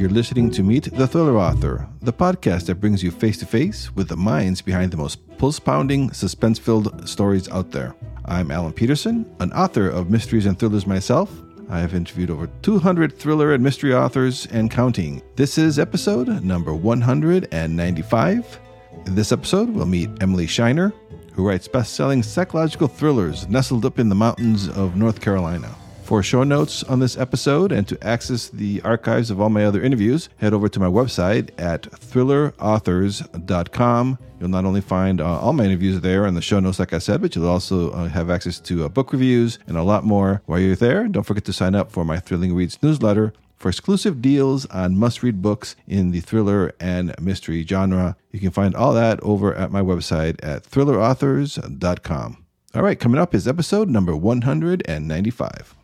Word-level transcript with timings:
You're 0.00 0.08
listening 0.08 0.50
to 0.52 0.62
Meet 0.62 0.84
the 0.96 1.06
Thriller 1.06 1.36
Author, 1.36 1.86
the 2.00 2.10
podcast 2.10 2.64
that 2.64 2.80
brings 2.80 3.02
you 3.02 3.10
face 3.10 3.36
to 3.36 3.44
face 3.44 3.94
with 3.94 4.08
the 4.08 4.16
minds 4.16 4.62
behind 4.62 4.90
the 4.90 4.96
most 4.96 5.18
pulse 5.36 5.60
pounding, 5.60 6.10
suspense 6.14 6.58
filled 6.58 7.06
stories 7.06 7.50
out 7.50 7.70
there. 7.70 7.94
I'm 8.24 8.50
Alan 8.50 8.72
Peterson, 8.72 9.30
an 9.40 9.52
author 9.52 9.90
of 9.90 10.08
mysteries 10.08 10.46
and 10.46 10.58
thrillers 10.58 10.86
myself. 10.86 11.30
I 11.68 11.80
have 11.80 11.94
interviewed 11.94 12.30
over 12.30 12.46
200 12.62 13.18
thriller 13.18 13.52
and 13.52 13.62
mystery 13.62 13.92
authors 13.92 14.46
and 14.46 14.70
counting. 14.70 15.20
This 15.36 15.58
is 15.58 15.78
episode 15.78 16.28
number 16.42 16.72
195. 16.72 18.60
In 19.04 19.14
this 19.14 19.32
episode, 19.32 19.68
we'll 19.68 19.84
meet 19.84 20.08
Emily 20.22 20.46
Shiner, 20.46 20.94
who 21.34 21.46
writes 21.46 21.68
best 21.68 21.92
selling 21.92 22.22
psychological 22.22 22.88
thrillers 22.88 23.46
nestled 23.48 23.84
up 23.84 23.98
in 23.98 24.08
the 24.08 24.14
mountains 24.14 24.66
of 24.66 24.96
North 24.96 25.20
Carolina. 25.20 25.76
For 26.10 26.22
show 26.24 26.42
notes 26.42 26.82
on 26.82 26.98
this 26.98 27.16
episode 27.16 27.70
and 27.70 27.86
to 27.86 27.96
access 28.04 28.48
the 28.48 28.82
archives 28.82 29.30
of 29.30 29.40
all 29.40 29.48
my 29.48 29.64
other 29.64 29.80
interviews, 29.80 30.28
head 30.38 30.52
over 30.52 30.68
to 30.68 30.80
my 30.80 30.88
website 30.88 31.50
at 31.56 31.82
thrillerauthors.com. 31.82 34.18
You'll 34.40 34.48
not 34.48 34.64
only 34.64 34.80
find 34.80 35.20
uh, 35.20 35.38
all 35.38 35.52
my 35.52 35.66
interviews 35.66 36.00
there 36.00 36.24
and 36.24 36.36
the 36.36 36.42
show 36.42 36.58
notes, 36.58 36.80
like 36.80 36.92
I 36.92 36.98
said, 36.98 37.22
but 37.22 37.36
you'll 37.36 37.46
also 37.46 37.92
uh, 37.92 38.08
have 38.08 38.28
access 38.28 38.58
to 38.58 38.86
uh, 38.86 38.88
book 38.88 39.12
reviews 39.12 39.60
and 39.68 39.76
a 39.76 39.84
lot 39.84 40.02
more. 40.02 40.42
While 40.46 40.58
you're 40.58 40.74
there, 40.74 41.06
don't 41.06 41.22
forget 41.22 41.44
to 41.44 41.52
sign 41.52 41.76
up 41.76 41.92
for 41.92 42.04
my 42.04 42.18
Thrilling 42.18 42.56
Reads 42.56 42.82
newsletter 42.82 43.32
for 43.56 43.68
exclusive 43.68 44.20
deals 44.20 44.66
on 44.66 44.98
must 44.98 45.22
read 45.22 45.40
books 45.40 45.76
in 45.86 46.10
the 46.10 46.18
thriller 46.18 46.72
and 46.80 47.14
mystery 47.20 47.64
genre. 47.64 48.16
You 48.32 48.40
can 48.40 48.50
find 48.50 48.74
all 48.74 48.94
that 48.94 49.20
over 49.20 49.54
at 49.54 49.70
my 49.70 49.80
website 49.80 50.40
at 50.42 50.64
thrillerauthors.com. 50.64 52.44
All 52.74 52.82
right, 52.82 52.98
coming 52.98 53.20
up 53.20 53.32
is 53.32 53.46
episode 53.46 53.88
number 53.88 54.16
195. 54.16 55.76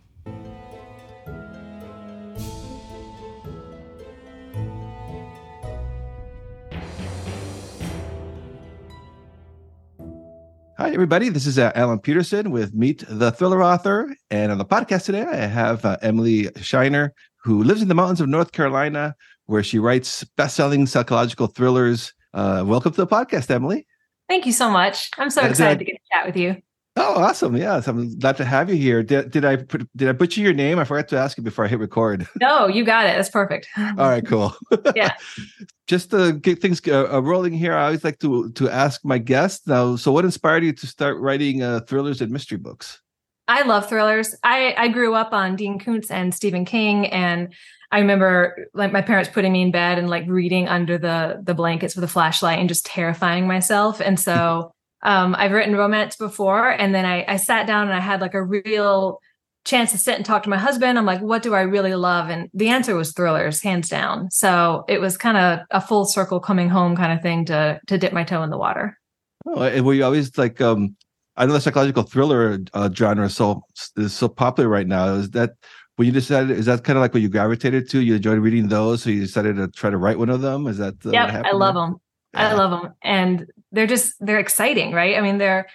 Hi, 10.86 10.92
everybody. 10.92 11.30
This 11.30 11.46
is 11.46 11.58
uh, 11.58 11.72
Alan 11.74 11.98
Peterson 11.98 12.52
with 12.52 12.72
Meet 12.72 13.02
the 13.08 13.32
Thriller 13.32 13.60
Author. 13.60 14.14
And 14.30 14.52
on 14.52 14.58
the 14.58 14.64
podcast 14.64 15.06
today, 15.06 15.22
I 15.24 15.34
have 15.34 15.84
uh, 15.84 15.96
Emily 16.00 16.48
Shiner, 16.60 17.12
who 17.42 17.64
lives 17.64 17.82
in 17.82 17.88
the 17.88 17.94
mountains 17.94 18.20
of 18.20 18.28
North 18.28 18.52
Carolina, 18.52 19.16
where 19.46 19.64
she 19.64 19.80
writes 19.80 20.22
best 20.36 20.54
selling 20.54 20.86
psychological 20.86 21.48
thrillers. 21.48 22.14
Uh, 22.34 22.62
welcome 22.64 22.92
to 22.92 22.98
the 22.98 23.06
podcast, 23.08 23.50
Emily. 23.50 23.84
Thank 24.28 24.46
you 24.46 24.52
so 24.52 24.70
much. 24.70 25.10
I'm 25.18 25.28
so 25.28 25.42
excited 25.42 25.74
I, 25.74 25.78
to 25.78 25.84
get 25.84 25.94
to 25.94 26.00
chat 26.12 26.24
with 26.24 26.36
you. 26.36 26.62
Oh, 26.98 27.22
awesome! 27.22 27.54
Yes, 27.56 27.86
I'm 27.88 28.18
glad 28.18 28.38
to 28.38 28.44
have 28.44 28.70
you 28.70 28.76
here. 28.76 29.02
Did, 29.02 29.30
did 29.30 29.44
I 29.44 29.56
put, 29.56 29.86
did 29.94 30.08
I 30.08 30.12
butcher 30.12 30.40
your 30.40 30.54
name? 30.54 30.78
I 30.78 30.84
forgot 30.84 31.08
to 31.08 31.18
ask 31.18 31.36
you 31.36 31.42
before 31.42 31.66
I 31.66 31.68
hit 31.68 31.78
record. 31.78 32.26
No, 32.40 32.68
you 32.68 32.84
got 32.84 33.06
it. 33.06 33.16
That's 33.16 33.28
perfect. 33.28 33.66
All 33.76 34.08
right, 34.08 34.24
cool. 34.24 34.54
yeah. 34.94 35.14
Just 35.86 36.10
to 36.10 36.32
get 36.32 36.60
things 36.60 36.80
uh, 36.86 37.12
uh, 37.12 37.20
rolling 37.20 37.52
here, 37.52 37.74
I 37.74 37.86
always 37.86 38.02
like 38.02 38.18
to 38.20 38.50
to 38.52 38.70
ask 38.70 39.04
my 39.04 39.18
guests 39.18 39.66
now. 39.66 39.96
So, 39.96 40.10
what 40.10 40.24
inspired 40.24 40.64
you 40.64 40.72
to 40.72 40.86
start 40.86 41.18
writing 41.18 41.62
uh, 41.62 41.80
thrillers 41.80 42.20
and 42.22 42.32
mystery 42.32 42.58
books? 42.58 43.00
I 43.46 43.62
love 43.62 43.88
thrillers. 43.88 44.34
I 44.42 44.74
I 44.78 44.88
grew 44.88 45.14
up 45.14 45.32
on 45.32 45.56
Dean 45.56 45.78
Koontz 45.78 46.10
and 46.10 46.34
Stephen 46.34 46.64
King, 46.64 47.06
and 47.08 47.52
I 47.92 48.00
remember 48.00 48.68
like 48.74 48.92
my 48.92 49.02
parents 49.02 49.30
putting 49.32 49.52
me 49.52 49.62
in 49.62 49.70
bed 49.70 49.98
and 49.98 50.08
like 50.08 50.24
reading 50.26 50.66
under 50.66 50.98
the 50.98 51.40
the 51.42 51.54
blankets 51.54 51.94
with 51.94 52.04
a 52.04 52.08
flashlight 52.08 52.58
and 52.58 52.68
just 52.68 52.86
terrifying 52.86 53.46
myself. 53.46 54.00
And 54.00 54.18
so 54.18 54.72
um, 55.02 55.34
I've 55.38 55.52
written 55.52 55.76
romance 55.76 56.16
before, 56.16 56.70
and 56.70 56.94
then 56.94 57.04
I, 57.04 57.24
I 57.26 57.36
sat 57.36 57.66
down 57.66 57.88
and 57.88 57.96
I 57.96 58.00
had 58.00 58.20
like 58.20 58.34
a 58.34 58.42
real 58.42 59.20
chance 59.64 59.90
to 59.90 59.98
sit 59.98 60.16
and 60.16 60.24
talk 60.24 60.44
to 60.44 60.48
my 60.48 60.56
husband. 60.56 60.98
I'm 60.98 61.04
like, 61.04 61.20
what 61.20 61.42
do 61.42 61.54
I 61.54 61.62
really 61.62 61.94
love? 61.94 62.30
And 62.30 62.48
the 62.54 62.68
answer 62.68 62.94
was 62.94 63.12
thrillers, 63.12 63.62
hands 63.62 63.88
down. 63.88 64.30
So 64.30 64.84
it 64.88 65.00
was 65.00 65.16
kind 65.16 65.36
of 65.36 65.60
a 65.70 65.80
full 65.80 66.06
circle 66.06 66.40
coming 66.40 66.68
home 66.68 66.96
kind 66.96 67.12
of 67.12 67.20
thing 67.20 67.44
to 67.46 67.80
to 67.86 67.98
dip 67.98 68.12
my 68.12 68.24
toe 68.24 68.42
in 68.42 68.50
the 68.50 68.58
water. 68.58 68.98
Oh, 69.44 69.62
and 69.62 69.84
were 69.84 69.94
you 69.94 70.04
always 70.04 70.36
like 70.38 70.60
um 70.60 70.96
I 71.36 71.44
know 71.44 71.52
the 71.52 71.60
psychological 71.60 72.04
thriller 72.04 72.58
uh, 72.72 72.88
genre 72.92 73.26
is 73.26 73.36
so 73.36 73.62
is 73.96 74.14
so 74.14 74.28
popular 74.28 74.68
right 74.68 74.86
now. 74.86 75.14
Is 75.14 75.30
that 75.30 75.50
when 75.96 76.06
you 76.06 76.12
decided? 76.12 76.50
Is 76.52 76.66
that 76.66 76.84
kind 76.84 76.96
of 76.96 77.02
like 77.02 77.12
what 77.12 77.22
you 77.22 77.28
gravitated 77.28 77.90
to? 77.90 78.00
You 78.00 78.14
enjoyed 78.16 78.38
reading 78.38 78.68
those, 78.68 79.02
so 79.02 79.10
you 79.10 79.20
decided 79.20 79.56
to 79.56 79.68
try 79.68 79.90
to 79.90 79.98
write 79.98 80.18
one 80.18 80.30
of 80.30 80.40
them. 80.40 80.66
Is 80.66 80.78
that 80.78 80.94
uh, 81.04 81.10
yeah? 81.10 81.42
I 81.44 81.52
love 81.52 81.74
there? 81.74 81.84
them. 81.84 81.96
Yeah. 82.32 82.50
I 82.50 82.54
love 82.54 82.70
them, 82.70 82.94
and 83.02 83.46
they're 83.72 83.86
just 83.86 84.14
they're 84.20 84.38
exciting, 84.38 84.92
right? 84.92 85.16
I 85.16 85.20
mean, 85.20 85.38
they're 85.38 85.66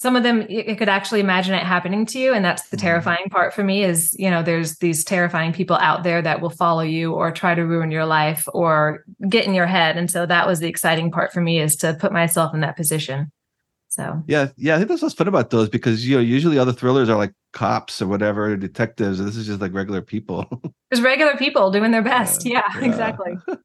some 0.00 0.16
of 0.16 0.22
them 0.22 0.46
you 0.48 0.76
could 0.76 0.88
actually 0.88 1.20
imagine 1.20 1.54
it 1.54 1.62
happening 1.62 2.06
to 2.06 2.18
you. 2.18 2.32
And 2.32 2.42
that's 2.42 2.70
the 2.70 2.76
mm-hmm. 2.76 2.86
terrifying 2.86 3.28
part 3.30 3.52
for 3.52 3.62
me 3.62 3.84
is 3.84 4.14
you 4.18 4.30
know 4.30 4.42
there's 4.42 4.78
these 4.78 5.04
terrifying 5.04 5.52
people 5.52 5.76
out 5.76 6.04
there 6.04 6.22
that 6.22 6.40
will 6.40 6.50
follow 6.50 6.82
you 6.82 7.12
or 7.12 7.30
try 7.30 7.54
to 7.54 7.62
ruin 7.62 7.90
your 7.90 8.06
life 8.06 8.44
or 8.54 9.04
get 9.28 9.46
in 9.46 9.54
your 9.54 9.66
head. 9.66 9.96
And 9.96 10.10
so 10.10 10.24
that 10.26 10.46
was 10.46 10.60
the 10.60 10.68
exciting 10.68 11.10
part 11.10 11.32
for 11.32 11.40
me 11.40 11.60
is 11.60 11.76
to 11.76 11.94
put 11.94 12.12
myself 12.12 12.54
in 12.54 12.60
that 12.60 12.76
position. 12.76 13.30
So. 13.88 14.22
Yeah 14.28 14.48
yeah 14.56 14.76
i 14.76 14.78
think 14.78 14.88
that's 14.88 15.02
what's 15.02 15.16
fun 15.16 15.26
about 15.26 15.50
those 15.50 15.68
because 15.68 16.06
you 16.06 16.14
know 16.14 16.22
usually 16.22 16.58
other 16.58 16.72
thrillers 16.72 17.08
are 17.08 17.16
like 17.16 17.32
cops 17.52 18.00
or 18.00 18.06
whatever 18.06 18.56
detectives 18.56 19.18
this 19.18 19.36
is 19.36 19.48
just 19.48 19.60
like 19.60 19.74
regular 19.74 20.00
people. 20.00 20.46
Just 20.92 21.04
regular 21.04 21.36
people 21.36 21.70
doing 21.70 21.92
their 21.92 22.02
best. 22.02 22.44
Yeah, 22.44 22.62
yeah, 22.74 22.80
yeah. 22.80 22.86
exactly. 22.86 23.32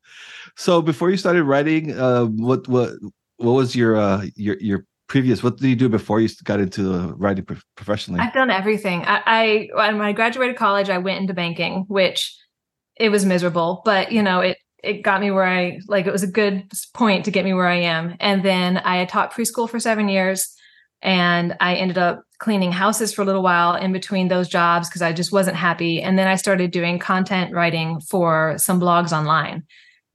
So 0.58 0.82
before 0.82 1.10
you 1.10 1.18
started 1.18 1.44
writing 1.44 1.98
uh, 2.00 2.26
what 2.26 2.68
what 2.68 2.94
what 3.38 3.52
was 3.52 3.76
your 3.76 3.96
uh 3.96 4.26
your 4.36 4.58
your 4.60 4.86
previous 5.08 5.44
what 5.44 5.58
did 5.58 5.68
you 5.68 5.76
do 5.76 5.90
before 5.90 6.20
you 6.20 6.30
got 6.44 6.60
into 6.60 7.14
writing 7.18 7.46
professionally? 7.76 8.20
I've 8.20 8.34
done 8.34 8.50
everything. 8.50 9.04
I, 9.06 9.70
I 9.76 9.92
when 9.92 10.02
i 10.02 10.12
graduated 10.14 10.56
college 10.56 10.90
i 10.90 10.98
went 10.98 11.20
into 11.20 11.34
banking 11.34 11.86
which 11.88 12.36
it 12.98 13.10
was 13.10 13.26
miserable 13.26 13.82
but 13.86 14.12
you 14.12 14.24
know 14.24 14.40
it 14.40 14.58
it 14.84 15.02
got 15.02 15.22
me 15.22 15.32
where 15.32 15.46
i 15.46 15.80
like 15.88 16.06
it 16.06 16.12
was 16.12 16.24
a 16.24 16.28
good 16.28 16.64
point 16.94 17.26
to 17.26 17.32
get 17.32 17.46
me 17.46 17.54
where 17.54 17.68
i 17.68 17.76
am. 17.76 18.16
And 18.20 18.44
then 18.44 18.78
i 18.78 19.06
taught 19.06 19.34
preschool 19.34 19.70
for 19.70 19.80
seven 19.80 20.10
years 20.10 20.54
and 21.02 21.56
i 21.60 21.76
ended 21.76 21.98
up 21.98 22.24
cleaning 22.40 22.72
houses 22.72 23.14
for 23.14 23.22
a 23.22 23.26
little 23.26 23.44
while 23.44 23.76
in 23.76 23.94
between 23.94 24.28
those 24.28 24.48
jobs 24.48 24.90
because 24.90 25.02
i 25.02 25.14
just 25.14 25.32
wasn't 25.32 25.58
happy. 25.58 26.02
And 26.02 26.18
then 26.18 26.28
i 26.28 26.36
started 26.36 26.72
doing 26.72 27.00
content 27.00 27.54
writing 27.54 28.00
for 28.00 28.58
some 28.58 28.80
blogs 28.80 29.12
online. 29.16 29.64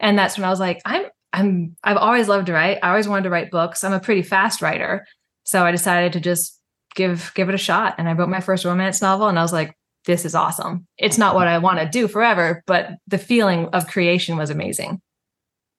And 0.01 0.19
that's 0.19 0.37
when 0.37 0.45
i 0.45 0.51
was 0.51 0.61
like 0.61 0.81
i'm 0.85 1.05
I'm 1.33 1.77
I've 1.85 1.97
always 1.97 2.29
loved 2.29 2.47
to 2.47 2.53
write. 2.53 2.79
I 2.83 2.91
always 2.91 3.09
wanted 3.09 3.25
to 3.25 3.31
write 3.31 3.51
books. 3.51 3.85
I'm 3.85 3.93
a 3.93 4.01
pretty 4.01 4.23
fast 4.23 4.63
writer. 4.63 5.07
So 5.45 5.65
I 5.65 5.71
decided 5.71 6.13
to 6.15 6.21
just 6.21 6.59
give 6.95 7.33
give 7.35 7.49
it 7.49 7.55
a 7.55 7.59
shot. 7.59 7.95
And 7.99 8.09
I 8.09 8.13
wrote 8.13 8.29
my 8.29 8.41
first 8.41 8.65
romance 8.65 9.01
novel 9.01 9.29
and 9.29 9.39
I 9.39 9.43
was 9.43 9.53
like, 9.53 9.77
this 10.07 10.25
is 10.25 10.35
awesome. 10.35 10.87
It's 10.99 11.19
not 11.19 11.35
what 11.35 11.47
I 11.47 11.59
want 11.59 11.79
to 11.79 11.89
do 11.89 12.09
forever, 12.09 12.63
but 12.67 12.91
the 13.07 13.19
feeling 13.19 13.67
of 13.73 13.87
creation 13.87 14.37
was 14.37 14.51
amazing. 14.51 15.01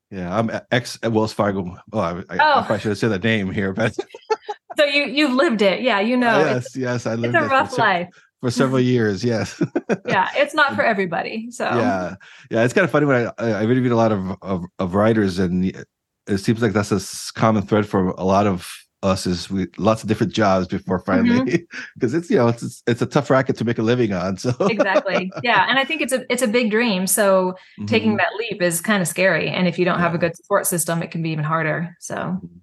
Yeah, 0.10 0.38
I'm 0.38 0.52
ex 0.72 1.00
Wells 1.02 1.34
Fargo. 1.34 1.78
Oh, 1.94 2.00
I, 2.00 2.12
I, 2.12 2.16
oh. 2.20 2.60
I 2.60 2.64
probably 2.66 2.80
should 2.80 2.90
have 2.90 2.98
said 2.98 3.12
the 3.12 3.20
name 3.20 3.52
here, 3.52 3.74
but 3.74 3.96
so 4.78 4.84
you 4.86 5.06
you've 5.06 5.34
lived 5.34 5.62
it. 5.62 5.82
Yeah, 5.82 6.02
you 6.02 6.18
know. 6.18 6.40
yes, 6.40 6.76
yes, 6.76 7.06
I 7.06 7.16
lived 7.16 7.36
it's 7.36 7.46
a 7.46 7.48
rough 7.48 7.78
life 7.78 8.10
for 8.42 8.52
several 8.52 8.80
years. 8.94 9.24
Yes. 9.24 9.62
yeah, 10.06 10.30
it's 10.36 10.54
not 10.54 10.76
for 10.76 10.84
everybody. 10.84 11.50
So 11.52 11.66
yeah, 11.66 12.16
yeah, 12.50 12.64
it's 12.64 12.74
kind 12.74 12.86
of 12.86 12.92
funny 12.92 13.06
when 13.06 13.32
I 13.38 13.52
I 13.52 13.64
interviewed 13.64 13.92
a 13.92 13.96
lot 13.96 14.12
of, 14.12 14.38
of 14.42 14.66
of 14.80 14.96
writers, 14.96 15.40
and 15.40 15.66
it 16.28 16.38
seems 16.38 16.62
like 16.62 16.74
that's 16.74 16.92
a 16.92 17.34
common 17.40 17.64
thread 17.64 17.88
for 17.88 18.10
a 18.10 18.24
lot 18.24 18.48
of 18.48 18.82
us 19.04 19.26
is 19.26 19.50
we 19.50 19.68
lots 19.78 20.04
of 20.04 20.08
different 20.08 20.32
jobs 20.32 20.68
before 20.68 21.00
finally 21.00 21.66
because 21.96 22.12
mm-hmm. 22.12 22.18
it's 22.18 22.30
you 22.30 22.38
know 22.38 22.48
it's 22.50 22.84
it's 22.86 23.02
a 23.02 23.06
tough 23.06 23.30
racket 23.30 23.58
to 23.58 23.66
make 23.66 23.80
a 23.80 23.82
living 23.82 24.14
on 24.14 24.38
so 24.38 24.54
exactly 24.68 25.32
yeah 25.42 25.66
and 25.68 25.80
i 25.80 25.84
think 25.84 26.02
it's 26.02 26.14
a 26.14 26.24
it's 26.32 26.44
a 26.44 26.48
big 26.48 26.70
dream 26.70 27.08
so 27.08 27.52
mm-hmm. 27.52 27.86
taking 27.86 28.18
that 28.18 28.28
leap 28.38 28.62
is 28.62 28.80
kind 28.80 29.02
of 29.02 29.08
scary 29.08 29.50
and 29.50 29.68
if 29.68 29.80
you 29.80 29.86
don't 29.86 29.98
yeah. 29.98 30.04
have 30.04 30.14
a 30.14 30.20
good 30.20 30.36
support 30.36 30.68
system 30.68 31.02
it 31.02 31.10
can 31.10 31.24
be 31.24 31.32
even 31.32 31.44
harder 31.44 31.96
so 32.00 32.16
mm-hmm. 32.16 32.58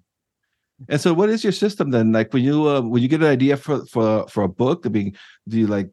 And 0.89 1.01
so, 1.01 1.13
what 1.13 1.29
is 1.29 1.43
your 1.43 1.53
system 1.53 1.91
then? 1.91 2.13
Like 2.13 2.33
when 2.33 2.45
you 2.45 2.69
uh, 2.69 2.81
when 2.81 3.03
you 3.03 3.09
get 3.09 3.21
an 3.21 3.27
idea 3.27 3.57
for 3.57 3.85
for 3.87 4.29
for 4.29 4.45
a 4.45 4.49
book, 4.49 4.87
I 4.87 4.91
mean, 4.91 5.17
do 5.49 5.59
you 5.59 5.67
like 5.67 5.91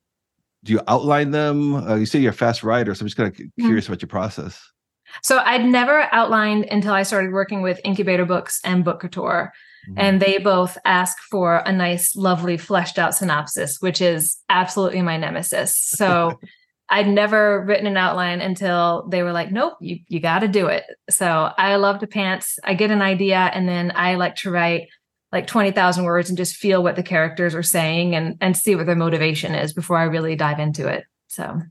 do 0.64 0.74
you 0.74 0.82
outline 0.88 1.32
them? 1.32 1.76
Uh, 1.76 1.96
you 1.96 2.06
say 2.06 2.20
you're 2.20 2.32
a 2.32 2.34
fast 2.34 2.64
writer, 2.64 2.94
so 2.94 3.02
I'm 3.02 3.08
just 3.08 3.18
kind 3.18 3.30
of 3.30 3.36
mm-hmm. 3.36 3.66
curious 3.66 3.86
mm-hmm. 3.86 3.94
about 3.94 4.02
your 4.02 4.10
process. 4.10 4.62
So 5.24 5.40
I'd 5.40 5.66
never 5.66 6.08
outlined 6.12 6.66
until 6.66 6.94
I 6.94 7.04
started 7.04 7.32
working 7.32 7.62
with 7.62 7.80
Inkubator 7.86 8.28
Books 8.28 8.60
and 8.64 8.84
Bookouture. 8.84 9.50
Mm-hmm. 9.88 9.94
And 9.98 10.22
they 10.22 10.40
both 10.40 10.78
ask 10.84 11.18
for 11.30 11.58
a 11.58 11.72
nice, 11.72 12.16
lovely, 12.16 12.58
fleshed 12.58 12.98
out 12.98 13.16
synopsis, 13.16 13.78
which 13.80 14.02
is 14.02 14.38
absolutely 14.50 15.02
my 15.02 15.18
nemesis. 15.18 15.78
So 15.78 16.40
I'd 16.90 17.08
never 17.08 17.64
written 17.66 17.88
an 17.88 17.98
outline 17.98 18.42
until 18.42 19.08
they 19.10 19.24
were 19.24 19.32
like, 19.32 19.52
nope, 19.52 19.74
you, 19.82 20.00
you 20.08 20.20
got 20.20 20.40
to 20.40 20.48
do 20.48 20.68
it. 20.68 20.84
So 21.10 21.52
I 21.58 21.76
love 21.78 22.00
to 22.00 22.08
pants. 22.08 22.60
I 22.64 22.76
get 22.76 22.92
an 22.92 23.02
idea 23.02 23.38
and 23.38 23.68
then 23.68 23.92
I 23.96 24.16
like 24.16 24.36
to 24.38 24.52
write 24.52 24.90
like 25.32 25.48
20,000 25.48 26.04
words 26.04 26.30
and 26.30 26.38
just 26.38 26.56
feel 26.56 26.84
what 26.84 26.96
the 26.96 27.04
characters 27.04 27.56
are 27.56 27.64
saying 27.64 28.16
and, 28.16 28.38
and 28.40 28.56
see 28.56 28.76
what 28.76 28.86
their 28.86 28.96
motivation 28.96 29.56
is 29.56 29.74
before 29.74 29.98
I 29.98 30.04
really 30.04 30.36
dive 30.36 30.60
into 30.60 30.88
it. 30.88 31.06
So 31.28 31.62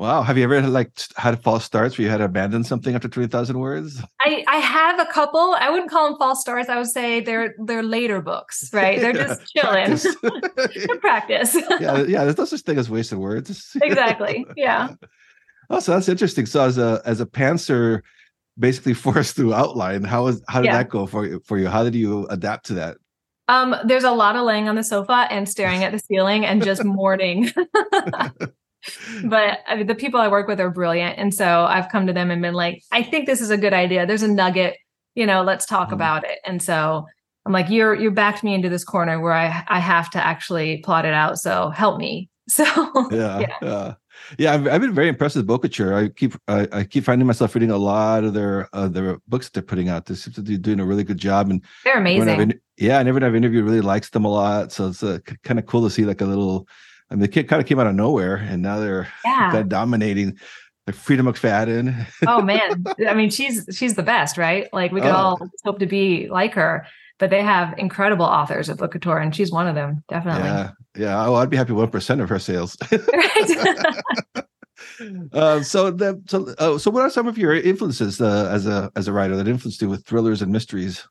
Wow. 0.00 0.22
Have 0.22 0.38
you 0.38 0.44
ever 0.44 0.62
like 0.62 0.92
had 1.16 1.42
false 1.42 1.62
starts 1.62 1.98
where 1.98 2.06
you 2.06 2.10
had 2.10 2.18
to 2.18 2.24
abandon 2.24 2.64
something 2.64 2.94
after 2.94 3.06
20,000 3.06 3.58
words? 3.58 4.02
I, 4.18 4.42
I 4.48 4.56
have 4.88 5.00
a 5.00 5.06
couple. 5.12 5.56
I 5.58 5.70
wouldn't 5.70 5.90
call 5.90 6.08
them 6.08 6.18
false 6.18 6.40
starts. 6.40 6.68
I 6.68 6.76
would 6.76 6.86
say 6.88 7.20
they're 7.20 7.54
they're 7.64 7.82
later 7.82 8.20
books, 8.20 8.68
right? 8.72 9.00
They're 9.00 9.12
just 9.12 9.40
chilling. 9.54 9.96
practice. 9.98 10.86
practice. 11.00 11.54
yeah, 11.80 12.02
yeah. 12.02 12.24
There's 12.24 12.38
no 12.38 12.44
such 12.44 12.60
thing 12.60 12.78
as 12.78 12.90
wasted 12.90 13.18
words. 13.18 13.76
exactly. 13.82 14.46
Yeah. 14.56 14.94
Oh, 15.68 15.80
so 15.80 15.92
that's 15.92 16.08
interesting. 16.08 16.46
So 16.46 16.62
as 16.64 16.78
a 16.78 17.00
as 17.04 17.20
a 17.20 17.26
pantser, 17.26 18.00
basically 18.58 18.94
forced 18.94 19.36
through 19.36 19.54
outline, 19.54 20.04
how 20.04 20.26
is 20.26 20.42
how 20.48 20.60
did 20.60 20.66
Yeah. 20.66 20.78
that 20.78 20.88
go 20.88 21.06
for 21.06 21.26
you 21.26 21.40
for 21.44 21.58
you? 21.58 21.68
How 21.68 21.84
did 21.84 21.94
you 21.94 22.26
adapt 22.28 22.66
to 22.66 22.74
that? 22.74 22.96
Um, 23.48 23.74
there's 23.84 24.04
a 24.04 24.12
lot 24.12 24.36
of 24.36 24.44
laying 24.44 24.68
on 24.68 24.76
the 24.76 24.84
sofa 24.84 25.26
and 25.30 25.48
staring 25.48 25.82
at 25.82 25.90
the 25.90 25.98
ceiling 25.98 26.46
and 26.46 26.62
just 26.62 26.84
mourning. 26.84 27.50
but 29.24 29.58
I 29.66 29.76
mean, 29.76 29.86
the 29.86 29.94
people 29.94 30.20
I 30.20 30.28
work 30.28 30.48
with 30.48 30.60
are 30.60 30.70
brilliant. 30.70 31.18
And 31.18 31.34
so 31.34 31.64
I've 31.64 31.88
come 31.90 32.06
to 32.06 32.12
them 32.12 32.30
and 32.30 32.40
been 32.42 32.54
like, 32.54 32.82
I 32.92 33.02
think 33.02 33.26
this 33.26 33.40
is 33.40 33.50
a 33.50 33.56
good 33.58 33.72
idea. 33.74 34.06
There's 34.06 34.22
a 34.22 34.28
nugget, 34.28 34.76
you 35.14 35.26
know, 35.26 35.42
let's 35.42 35.66
talk 35.66 35.90
Mhm. 35.90 35.94
about 35.94 36.24
it. 36.24 36.38
And 36.46 36.62
so 36.62 37.06
I'm 37.46 37.52
like, 37.52 37.70
you're 37.70 37.94
you 37.94 38.10
backed 38.10 38.42
me 38.44 38.54
into 38.54 38.68
this 38.68 38.84
corner 38.84 39.20
where 39.20 39.32
I 39.32 39.64
I 39.68 39.78
have 39.80 40.10
to 40.10 40.24
actually 40.24 40.78
plot 40.78 41.04
it 41.04 41.14
out. 41.14 41.38
So 41.38 41.70
help 41.70 41.98
me. 41.98 42.28
So 42.50 42.64
yeah, 43.12 43.38
Yeah. 43.40 43.56
yeah, 43.62 43.94
yeah. 44.38 44.54
I've, 44.54 44.66
I've 44.66 44.80
been 44.80 44.92
very 44.92 45.06
impressed 45.08 45.36
with 45.36 45.46
Bookouture. 45.46 45.94
I 45.94 46.08
keep 46.08 46.34
I, 46.48 46.66
I 46.72 46.82
keep 46.84 47.04
finding 47.04 47.24
myself 47.26 47.54
reading 47.54 47.70
a 47.70 47.76
lot 47.76 48.24
of 48.24 48.34
their 48.34 48.68
uh, 48.72 48.88
their 48.88 49.18
books 49.28 49.46
that 49.46 49.52
they're 49.54 49.62
putting 49.62 49.88
out. 49.88 50.06
They 50.06 50.16
seem 50.16 50.32
to 50.34 50.42
be 50.42 50.58
doing 50.58 50.80
a 50.80 50.84
really 50.84 51.04
good 51.04 51.18
job. 51.18 51.48
And 51.50 51.62
they're 51.84 51.96
everyone 51.96 52.28
I've 52.28 52.34
amazing. 52.34 52.50
in- 52.50 52.60
yeah, 52.76 52.98
and 52.98 53.08
everyone 53.08 53.28
I've 53.28 53.36
interviewed 53.36 53.64
really 53.64 53.82
likes 53.82 54.10
them 54.10 54.24
a 54.24 54.28
lot. 54.28 54.72
So 54.72 54.88
it's 54.88 55.02
uh, 55.02 55.18
kind 55.44 55.60
of 55.60 55.66
cool 55.66 55.82
to 55.84 55.90
see 55.90 56.04
like 56.04 56.22
a 56.22 56.26
little. 56.26 56.66
I 57.10 57.14
mean, 57.14 57.20
the 57.20 57.28
kid 57.28 57.48
kind 57.48 57.60
of 57.60 57.66
came 57.68 57.78
out 57.80 57.86
of 57.86 57.94
nowhere, 57.94 58.36
and 58.36 58.62
now 58.62 58.78
they're 58.78 59.08
Yeah. 59.24 59.50
kind 59.50 59.58
of 59.58 59.68
dominating. 59.68 60.38
Like 60.86 60.96
Freida 60.96 61.20
McFadden. 61.20 62.06
oh 62.26 62.40
man. 62.42 62.84
I 63.06 63.14
mean, 63.14 63.30
she's 63.30 63.66
she's 63.72 63.94
the 63.94 64.02
best, 64.02 64.36
right? 64.38 64.68
Like 64.72 64.92
we 64.92 65.00
could 65.00 65.10
Oh. 65.10 65.14
all 65.16 65.50
hope 65.64 65.78
to 65.80 65.86
be 65.86 66.28
like 66.28 66.54
her. 66.54 66.86
But 67.18 67.28
they 67.28 67.42
have 67.42 67.78
incredible 67.78 68.24
authors 68.24 68.70
at 68.70 68.78
Bookouture, 68.78 69.22
and 69.22 69.36
she's 69.36 69.52
one 69.52 69.66
of 69.68 69.74
them, 69.74 70.02
definitely. 70.08 70.44
Yeah, 70.48 70.70
yeah. 70.96 71.26
Oh, 71.26 71.34
I'd 71.34 71.50
be 71.50 71.56
happy 71.58 71.74
one 71.74 71.90
percent 71.90 72.20
of 72.22 72.28
her 72.30 72.38
sales. 72.38 72.76
Right? 72.90 74.44
uh, 75.32 75.62
so 75.62 75.90
the 75.90 76.20
so 76.26 76.54
uh, 76.58 76.78
so 76.78 76.90
what 76.90 77.02
are 77.02 77.10
some 77.10 77.26
of 77.28 77.36
your 77.38 77.54
influences 77.54 78.20
uh, 78.20 78.48
as 78.50 78.66
a 78.66 78.90
as 78.96 79.08
a 79.08 79.12
writer 79.12 79.36
that 79.36 79.48
influenced 79.48 79.80
you 79.82 79.88
with 79.88 80.04
thrillers 80.06 80.40
and 80.42 80.50
mysteries? 80.52 81.06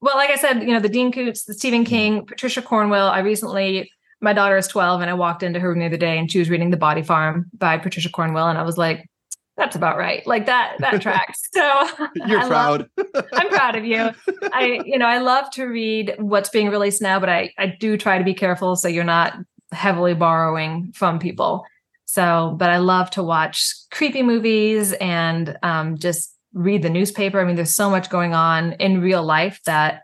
Well, 0.00 0.16
like 0.16 0.30
I 0.30 0.36
said, 0.36 0.62
you 0.62 0.72
know, 0.72 0.80
the 0.80 0.88
Dean 0.88 1.12
Koontz, 1.12 1.44
the 1.44 1.52
Stephen 1.54 1.84
King, 1.84 2.24
Patricia 2.24 2.62
Cornwell. 2.62 3.08
I 3.08 3.18
recently, 3.20 3.90
my 4.20 4.32
daughter 4.32 4.56
is 4.56 4.68
12, 4.68 5.00
and 5.00 5.10
I 5.10 5.14
walked 5.14 5.42
into 5.42 5.60
her 5.60 5.68
room 5.68 5.78
the 5.80 5.86
other 5.86 5.96
day 5.96 6.18
and 6.18 6.30
she 6.30 6.38
was 6.38 6.50
reading 6.50 6.70
The 6.70 6.76
Body 6.76 7.02
Farm 7.02 7.46
by 7.56 7.78
Patricia 7.78 8.10
Cornwell. 8.10 8.48
And 8.48 8.58
I 8.58 8.62
was 8.62 8.76
like, 8.76 9.08
that's 9.56 9.76
about 9.76 9.96
right. 9.98 10.26
Like 10.26 10.46
that, 10.46 10.76
that 10.78 11.02
tracks. 11.02 11.40
So 11.52 11.60
You're 12.26 12.40
I 12.40 12.44
love- 12.46 12.86
proud. 12.96 13.26
I'm 13.32 13.48
proud 13.48 13.76
of 13.76 13.84
you. 13.84 14.10
I, 14.52 14.80
you 14.84 14.98
know, 14.98 15.06
I 15.06 15.18
love 15.18 15.50
to 15.52 15.64
read 15.64 16.14
what's 16.18 16.48
being 16.50 16.68
released 16.70 17.02
now, 17.02 17.20
but 17.20 17.28
I, 17.28 17.52
I 17.58 17.66
do 17.78 17.96
try 17.96 18.18
to 18.18 18.24
be 18.24 18.34
careful 18.34 18.76
so 18.76 18.88
you're 18.88 19.04
not 19.04 19.34
heavily 19.72 20.14
borrowing 20.14 20.92
from 20.94 21.18
people. 21.18 21.64
So, 22.06 22.56
but 22.58 22.70
I 22.70 22.78
love 22.78 23.10
to 23.12 23.22
watch 23.22 23.72
creepy 23.92 24.22
movies 24.22 24.92
and 24.94 25.56
um, 25.62 25.96
just 25.96 26.34
read 26.52 26.82
the 26.82 26.90
newspaper. 26.90 27.40
I 27.40 27.44
mean, 27.44 27.54
there's 27.54 27.74
so 27.74 27.88
much 27.88 28.10
going 28.10 28.34
on 28.34 28.72
in 28.74 29.00
real 29.00 29.22
life 29.22 29.60
that 29.66 30.02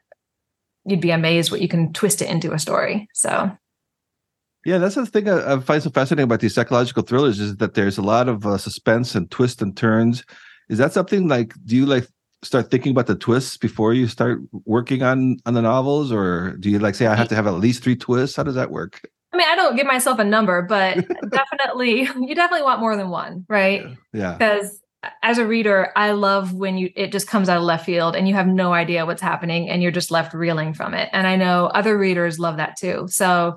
you'd 0.84 1.00
be 1.00 1.10
amazed 1.10 1.50
what 1.50 1.60
you 1.60 1.66
can 1.68 1.92
twist 1.92 2.22
it 2.22 2.30
into 2.30 2.52
a 2.52 2.58
story. 2.58 3.08
So, 3.12 3.50
Yeah, 4.66 4.78
that's 4.78 4.96
the 4.96 5.06
thing 5.06 5.28
I, 5.28 5.54
I 5.54 5.60
find 5.60 5.80
so 5.80 5.90
fascinating 5.90 6.24
about 6.24 6.40
these 6.40 6.52
psychological 6.54 7.04
thrillers 7.04 7.38
is 7.38 7.54
that 7.58 7.74
there's 7.74 7.98
a 7.98 8.02
lot 8.02 8.28
of 8.28 8.44
uh, 8.44 8.58
suspense 8.58 9.14
and 9.14 9.30
twists 9.30 9.62
and 9.62 9.76
turns. 9.76 10.24
Is 10.68 10.78
that 10.78 10.92
something 10.92 11.28
like? 11.28 11.54
Do 11.64 11.76
you 11.76 11.86
like 11.86 12.08
start 12.42 12.68
thinking 12.68 12.90
about 12.90 13.06
the 13.06 13.14
twists 13.14 13.56
before 13.56 13.94
you 13.94 14.08
start 14.08 14.40
working 14.64 15.04
on 15.04 15.36
on 15.46 15.54
the 15.54 15.62
novels, 15.62 16.10
or 16.10 16.56
do 16.58 16.68
you 16.68 16.80
like 16.80 16.96
say 16.96 17.06
I 17.06 17.14
have 17.14 17.28
to 17.28 17.36
have 17.36 17.46
at 17.46 17.54
least 17.54 17.84
three 17.84 17.94
twists? 17.94 18.34
How 18.34 18.42
does 18.42 18.56
that 18.56 18.72
work? 18.72 19.08
I 19.32 19.36
mean, 19.36 19.46
I 19.48 19.54
don't 19.54 19.76
give 19.76 19.86
myself 19.86 20.18
a 20.18 20.24
number, 20.24 20.62
but 20.62 20.96
definitely, 21.30 22.00
you 22.00 22.34
definitely 22.34 22.64
want 22.64 22.80
more 22.80 22.96
than 22.96 23.08
one, 23.08 23.46
right? 23.48 23.86
Yeah, 24.12 24.32
because 24.32 24.80
as 25.22 25.38
a 25.38 25.46
reader 25.46 25.92
i 25.94 26.10
love 26.10 26.52
when 26.52 26.76
you 26.76 26.90
it 26.96 27.12
just 27.12 27.28
comes 27.28 27.48
out 27.48 27.58
of 27.58 27.62
left 27.62 27.86
field 27.86 28.16
and 28.16 28.26
you 28.26 28.34
have 28.34 28.48
no 28.48 28.72
idea 28.72 29.06
what's 29.06 29.22
happening 29.22 29.68
and 29.68 29.80
you're 29.80 29.92
just 29.92 30.10
left 30.10 30.34
reeling 30.34 30.74
from 30.74 30.94
it 30.94 31.08
and 31.12 31.28
i 31.28 31.36
know 31.36 31.66
other 31.66 31.96
readers 31.96 32.40
love 32.40 32.56
that 32.56 32.76
too 32.76 33.06
so 33.08 33.54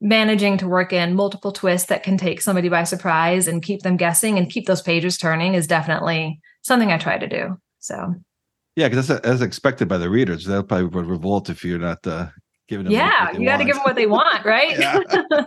managing 0.00 0.56
to 0.58 0.68
work 0.68 0.92
in 0.92 1.14
multiple 1.14 1.52
twists 1.52 1.88
that 1.88 2.02
can 2.02 2.16
take 2.16 2.40
somebody 2.40 2.68
by 2.68 2.84
surprise 2.84 3.46
and 3.46 3.62
keep 3.62 3.82
them 3.82 3.96
guessing 3.96 4.38
and 4.38 4.50
keep 4.50 4.66
those 4.66 4.82
pages 4.82 5.18
turning 5.18 5.54
is 5.54 5.66
definitely 5.66 6.40
something 6.62 6.90
i 6.90 6.98
try 6.98 7.18
to 7.18 7.28
do 7.28 7.56
so 7.78 8.14
yeah, 8.76 8.88
because 8.88 9.08
that's 9.08 9.26
as 9.26 9.42
expected 9.42 9.88
by 9.88 9.98
the 9.98 10.08
readers. 10.08 10.44
They'll 10.44 10.62
probably 10.62 10.86
would 10.86 11.06
revolt 11.06 11.50
if 11.50 11.64
you're 11.64 11.78
not 11.78 12.06
uh, 12.06 12.28
giving 12.68 12.84
them. 12.84 12.92
yeah 12.92 13.30
you 13.32 13.44
got 13.44 13.56
to 13.56 13.64
give 13.64 13.74
them 13.74 13.82
what 13.82 13.96
they 13.96 14.06
want 14.06 14.44
right 14.44 14.78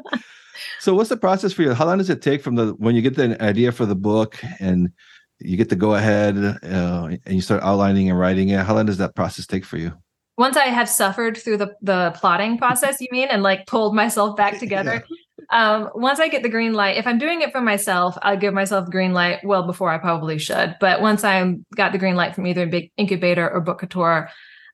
So 0.80 0.94
what's 0.94 1.10
the 1.10 1.18
process 1.18 1.54
for 1.54 1.64
you? 1.64 1.74
How 1.74 1.86
long 1.86 1.98
does 1.98 2.10
it 2.10 2.22
take 2.22 2.44
from 2.44 2.56
the 2.56 2.74
when 2.74 2.96
you 2.96 3.02
get 3.02 3.16
the 3.16 3.42
idea 3.42 3.72
for 3.72 3.86
the 3.86 3.96
book 3.96 4.38
and 4.60 4.92
you 5.40 5.58
get 5.58 5.70
to 5.70 5.76
go 5.76 5.96
ahead 5.96 6.38
uh, 6.38 7.10
and 7.26 7.36
you 7.36 7.42
start 7.42 7.64
outlining 7.64 8.10
and 8.10 8.20
writing 8.20 8.50
it? 8.50 8.60
How 8.60 8.76
long 8.76 8.86
does 8.86 8.98
that 8.98 9.16
process 9.16 9.48
take 9.48 9.66
for 9.66 9.78
you? 9.78 9.94
Once 10.38 10.58
I 10.58 10.66
have 10.66 10.90
suffered 10.90 11.38
through 11.38 11.58
the 11.58 11.76
the 11.82 12.12
plotting 12.16 12.58
process, 12.64 13.00
you 13.02 13.08
mean, 13.12 13.28
and 13.30 13.44
like 13.44 13.68
pulled 13.68 13.96
myself 13.96 14.36
back 14.36 14.60
together. 14.60 15.04
Um, 15.50 15.90
once 15.94 16.20
I 16.20 16.30
get 16.30 16.42
the 16.42 16.50
green 16.50 16.74
light, 16.74 16.98
if 16.98 17.06
I'm 17.06 17.20
doing 17.20 17.42
it 17.42 17.52
for 17.52 17.62
myself, 17.62 18.18
I'll 18.22 18.38
give 18.38 18.54
myself 18.54 18.86
the 18.86 18.92
green 18.92 19.14
light 19.14 19.40
well 19.44 19.64
before 19.64 19.92
I 19.92 19.98
probably 19.98 20.40
should. 20.40 20.76
But 20.80 21.02
once 21.02 21.24
I'm 21.24 21.66
got 21.76 21.92
the 21.92 21.98
green 21.98 22.16
light 22.16 22.34
from 22.34 22.48
either 22.48 22.66
Big 22.66 22.92
Inkubator 23.00 23.52
or 23.52 23.64
Bookouture, 23.64 24.30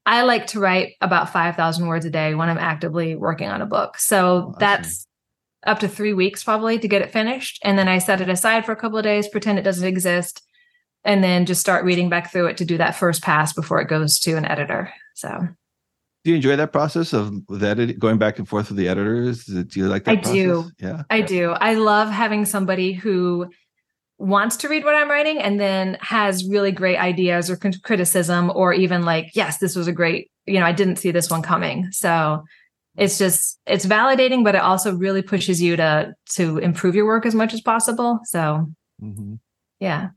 I 0.06 0.22
like 0.22 0.48
to 0.48 0.60
write 0.60 0.94
about 1.02 1.32
five 1.32 1.56
thousand 1.56 1.88
words 1.88 2.06
a 2.06 2.10
day 2.10 2.34
when 2.36 2.50
I'm 2.50 2.58
actively 2.58 3.16
working 3.16 3.50
on 3.50 3.62
a 3.62 3.66
book. 3.66 3.98
So 3.98 4.54
I 4.56 4.60
that's 4.60 5.06
up 5.66 5.80
to 5.80 5.90
three 5.90 6.14
weeks 6.14 6.44
probably 6.44 6.80
to 6.80 6.88
get 6.88 7.02
it 7.02 7.12
finished, 7.12 7.60
and 7.64 7.78
then 7.78 7.88
I 7.88 7.98
set 7.98 8.22
it 8.22 8.30
aside 8.30 8.66
for 8.66 8.72
a 8.72 8.78
couple 8.78 8.98
of 8.98 9.04
days, 9.04 9.28
pretend 9.28 9.60
it 9.60 9.64
doesn't 9.64 9.88
exist, 9.88 10.42
and 11.10 11.24
then 11.24 11.48
just 11.48 11.60
start 11.60 11.84
reading 11.84 12.08
back 12.08 12.32
through 12.32 12.46
it 12.46 12.58
to 12.58 12.66
do 12.66 12.78
that 12.78 12.96
first 12.96 13.24
pass 13.24 13.52
before 13.52 13.82
it 13.82 13.88
goes 13.88 14.20
to 14.20 14.38
an 14.38 14.46
editor. 14.46 14.94
So 15.16 15.48
Do 16.24 16.30
you 16.30 16.36
enjoy 16.36 16.56
that 16.56 16.72
process 16.72 17.14
of 17.14 17.34
the 17.48 17.68
edit, 17.68 17.98
going 17.98 18.20
back 18.20 18.38
and 18.38 18.48
forth 18.48 18.70
with 18.70 18.78
the 18.78 18.88
editors? 18.88 19.46
Do 19.46 19.66
you 19.74 19.88
like 19.88 20.04
that 20.04 20.12
I 20.12 20.16
process? 20.18 20.34
do. 20.36 20.70
Yeah. 20.80 21.02
I 21.10 21.22
do. 21.22 21.50
I 21.50 21.74
love 21.74 22.10
having 22.10 22.46
somebody 22.46 22.94
who 22.94 23.50
wants 24.20 24.58
to 24.58 24.70
read 24.70 24.84
what 24.84 24.94
I'm 24.94 25.10
writing 25.10 25.40
and 25.40 25.60
then 25.60 25.98
has 26.02 26.48
really 26.48 26.72
great 26.72 26.98
ideas 26.98 27.50
or 27.50 27.58
criticism 27.58 28.52
or 28.54 28.72
even 28.72 29.02
like, 29.02 29.32
yes, 29.34 29.58
this 29.58 29.76
was 29.76 29.88
a 29.88 29.92
great, 29.92 30.30
you 30.46 30.60
know, 30.60 30.66
I 30.66 30.74
didn't 30.74 30.98
see 30.98 31.10
this 31.10 31.32
one 31.32 31.42
coming. 31.42 31.92
So 31.92 32.44
it's 32.98 33.18
just 33.18 33.60
it's 33.66 33.86
validating, 33.88 34.44
but 34.44 34.54
it 34.54 34.62
also 34.62 34.94
really 34.96 35.24
pushes 35.24 35.60
you 35.60 35.76
to 35.78 36.14
to 36.36 36.60
improve 36.60 36.94
your 36.94 37.08
work 37.08 37.26
as 37.26 37.34
much 37.34 37.56
as 37.56 37.62
possible. 37.62 38.20
So 38.26 38.68
hmm 39.00 39.36
yeah. 39.80 40.10